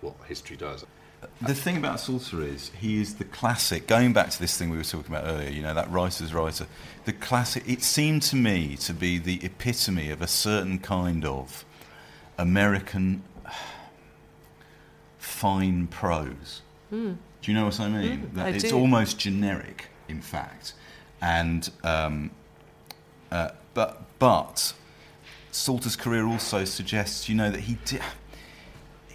[0.00, 0.86] what history does.
[1.42, 3.86] The thing about Salter is he is the classic.
[3.86, 6.66] Going back to this thing we were talking about earlier, you know that writer's writer.
[7.04, 7.62] The classic.
[7.66, 11.64] It seemed to me to be the epitome of a certain kind of
[12.38, 13.22] American
[15.18, 16.62] fine prose.
[16.92, 17.16] Mm.
[17.42, 18.18] Do you know what I mean?
[18.20, 18.78] Mm, that I it's do.
[18.78, 20.74] almost generic, in fact,
[21.20, 22.30] and um,
[23.30, 24.74] uh, but but
[25.52, 28.02] Salter's career also suggests, you know, that he did.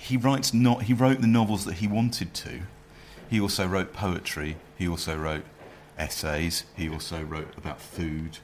[0.07, 0.83] He writes not.
[0.83, 2.61] He wrote the novels that he wanted to.
[3.29, 4.57] He also wrote poetry.
[4.77, 5.45] He also wrote
[5.97, 6.63] essays.
[6.77, 8.37] He also wrote about food.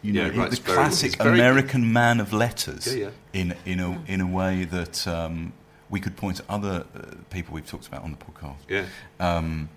[0.00, 2.86] You Yeah, know, he writes the very- classic American man of letters.
[2.86, 3.40] Yeah, yeah.
[3.40, 5.52] In in a in a way that um,
[5.90, 7.00] we could point to other uh,
[7.30, 8.56] people we've talked about on the podcast.
[8.68, 8.86] Yeah.
[9.20, 9.68] Um,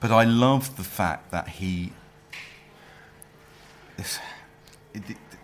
[0.00, 1.92] but I love the fact that he.
[3.96, 4.18] This,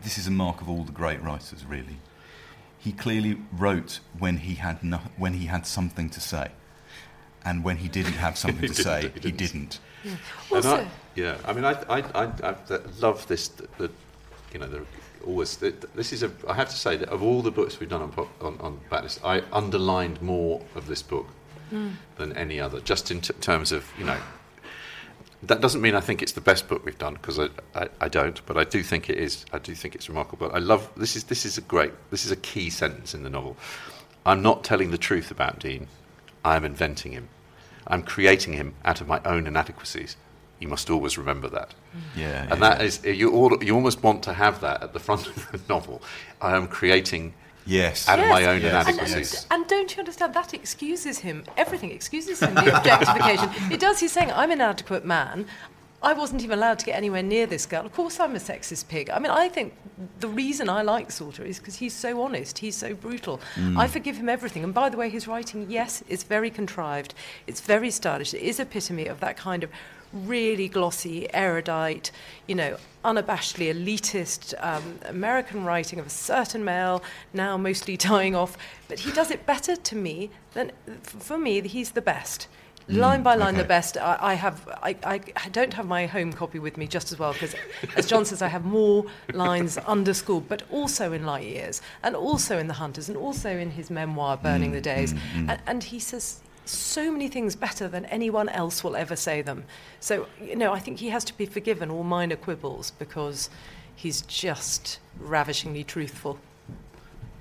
[0.02, 1.96] this is a mark of all the great writers, really.
[2.84, 6.48] He clearly wrote when he had no, when he had something to say,
[7.44, 9.38] and when he didn't have something to say, he he didn't.
[9.38, 9.80] didn't.
[10.04, 10.18] And
[10.52, 12.56] Also- I, yeah, I mean, I, I, I, I
[13.00, 13.48] love this.
[13.48, 13.90] The, the,
[14.52, 14.82] you know, the,
[15.26, 15.56] always.
[15.56, 16.30] The, this is a.
[16.48, 18.78] I have to say that of all the books we've done on pop, on, on
[18.90, 21.26] Backlist, I underlined more of this book
[21.72, 21.94] Mm.
[22.18, 24.18] than any other, just in t- terms of you know
[25.46, 28.08] That doesn't mean I think it's the best book we've done because I, I, I,
[28.08, 29.44] don't, but I do think it is.
[29.52, 30.50] I do think it's remarkable.
[30.52, 33.30] I love this is this is a great this is a key sentence in the
[33.30, 33.56] novel.
[34.26, 35.88] I'm not telling the truth about Dean.
[36.44, 37.28] I am inventing him.
[37.86, 40.16] I'm creating him out of my own inadequacies.
[40.60, 41.70] You must always remember that.
[41.70, 42.00] Mm.
[42.16, 42.70] Yeah, and yeah.
[42.70, 43.32] that is you.
[43.32, 46.02] All, you almost want to have that at the front of the novel.
[46.40, 47.34] I am creating
[47.66, 48.08] Yes.
[48.08, 48.86] Out of my own Yes.
[48.86, 49.46] inadequacies.
[49.50, 51.44] And, and don't you understand that excuses him?
[51.56, 52.54] Everything excuses him.
[52.54, 53.50] The objectification.
[53.72, 54.00] It does.
[54.00, 55.46] He's saying, "I'm an inadequate man.
[56.02, 57.86] I wasn't even allowed to get anywhere near this girl.
[57.86, 59.08] Of course, I'm a sexist pig.
[59.08, 59.72] I mean, I think
[60.20, 62.58] the reason I like Salter is because he's so honest.
[62.58, 63.40] He's so brutal.
[63.54, 63.78] Mm.
[63.78, 64.62] I forgive him everything.
[64.64, 67.14] And by the way, his writing, yes, it's very contrived.
[67.46, 68.34] It's very stylish.
[68.34, 69.70] It is epitome of that kind of
[70.14, 72.10] really glossy, erudite,
[72.46, 77.02] you know, unabashedly elitist um, American writing of a certain male,
[77.32, 78.56] now mostly dying off.
[78.88, 82.48] But he does it better to me than, for me, he's the best.
[82.88, 83.96] Mm, line by line, the best.
[83.96, 84.68] I, I have.
[84.82, 87.54] I, I don't have my home copy with me just as well because,
[87.96, 92.58] as John says, I have more lines underscored, but also in Light Years, and also
[92.58, 95.14] in The Hunters, and also in his memoir Burning mm, the Days.
[95.14, 99.42] Mm, and, and he says so many things better than anyone else will ever say
[99.42, 99.64] them.
[100.00, 103.50] So you know, I think he has to be forgiven all minor quibbles because
[103.94, 106.38] he's just ravishingly truthful.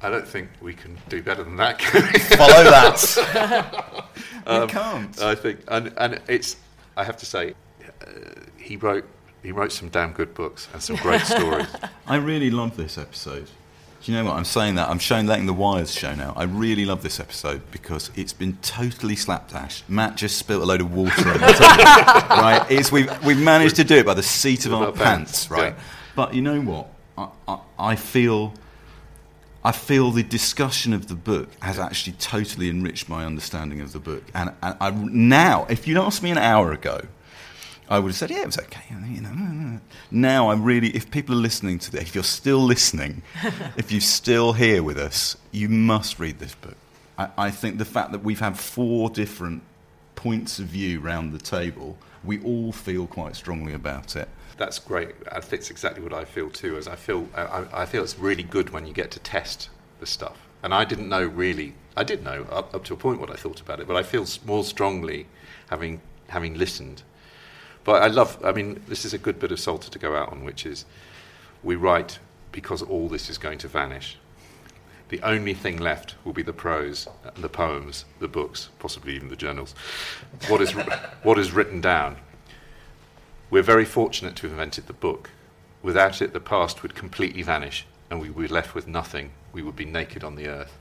[0.01, 1.81] I don't think we can do better than that.
[1.81, 4.05] Follow that.
[4.61, 5.21] you can't.
[5.21, 6.57] I think, and and it's.
[6.95, 7.55] I have to say,
[8.01, 8.09] uh,
[8.57, 9.05] he wrote
[9.43, 11.67] he wrote some damn good books and some great stories.
[12.07, 13.49] I really love this episode.
[14.03, 14.35] Do you know what?
[14.35, 14.89] I'm saying that.
[14.89, 16.33] I'm showing letting the wires show now.
[16.35, 19.81] I really love this episode because it's been totally slapdash.
[19.87, 22.65] Matt just spilt a load of water on the table, right?
[22.69, 25.51] It's, we've, we've managed to do it by the seat of our our pants, pants,
[25.51, 25.73] right?
[25.73, 25.83] yeah.
[26.17, 26.87] But you know what?
[27.17, 28.53] I, I, I feel.
[29.65, 33.99] I feel the discussion of the book has actually totally enriched my understanding of the
[33.99, 34.25] book.
[34.33, 36.99] And, and I, now, if you'd asked me an hour ago,
[37.89, 38.81] I would have said, yeah, it was okay.
[38.89, 39.79] You know,
[40.09, 43.21] now I'm really, if people are listening to this, if you're still listening,
[43.77, 46.77] if you're still here with us, you must read this book.
[47.17, 49.63] I, I think the fact that we've had four different
[50.15, 54.29] points of view round the table, we all feel quite strongly about it.
[54.57, 55.23] That's great.
[55.25, 56.77] That fits exactly what I feel too.
[56.77, 59.69] As I feel, I, I- I feel it's really good when you get to test
[59.99, 60.37] the stuff.
[60.63, 61.73] And I didn't know really.
[61.97, 64.03] I did know up, up to a point what I thought about it, but I
[64.03, 65.27] feel more strongly
[65.69, 67.03] having having listened.
[67.83, 68.43] But I love.
[68.43, 70.85] I mean, this is a good bit of Salter to go out on, which is
[71.63, 72.19] we write
[72.51, 74.17] because all this is going to vanish.
[75.09, 79.35] The only thing left will be the prose, the poems, the books, possibly even the
[79.35, 79.75] journals.
[80.47, 80.71] What is
[81.23, 82.17] what is written down.
[83.49, 85.29] We're very fortunate to have invented the book.
[85.83, 89.31] Without it, the past would completely vanish, and we would be left with nothing.
[89.51, 90.75] We would be naked on the earth.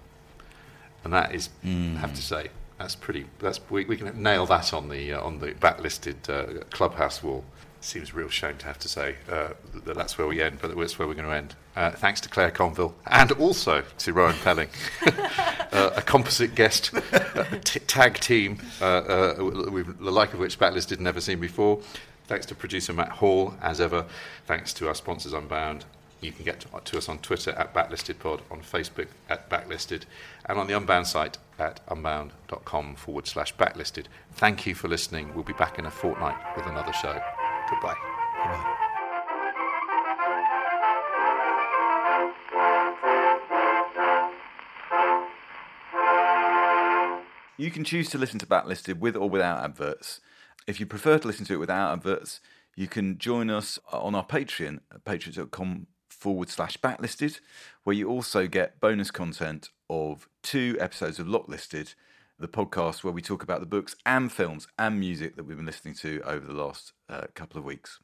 [1.05, 2.23] And that is, I have to mm.
[2.23, 2.49] say,
[2.83, 3.27] that's pretty.
[3.39, 7.45] That's we, we can nail that on the uh, on the backlisted uh, clubhouse wall.
[7.81, 9.51] Seems a real shame to have to say uh,
[9.85, 11.55] that that's where we end, but that's where we're going to end.
[11.77, 14.69] Uh, thanks to Claire Conville and also to Rowan Pelling,
[15.73, 16.93] uh, a composite guest
[17.65, 21.81] t- tag team, uh, uh, the like of which Backlisted had never seen before.
[22.27, 24.07] Thanks to producer Matt Hall, as ever.
[24.47, 25.85] Thanks to our sponsors Unbound.
[26.21, 30.03] You can get to, to us on Twitter at BacklistedPod, on Facebook at Backlisted,
[30.47, 34.07] and on the Unbound site at unbound.com forward slash backlisted.
[34.33, 35.35] Thank you for listening.
[35.35, 37.21] We'll be back in a fortnight with another show.
[37.71, 37.97] Goodbye.
[47.59, 50.21] You can choose to listen to Backlisted with or without adverts.
[50.67, 52.41] If you prefer to listen to it without adverts,
[52.75, 57.41] you can join us on our Patreon at patreon.com forward slash backlisted,
[57.85, 61.95] where you also get bonus content of two episodes of Locklisted,
[62.39, 65.67] the podcast where we talk about the books and films and music that we've been
[65.67, 68.01] listening to over the last uh, couple of weeks.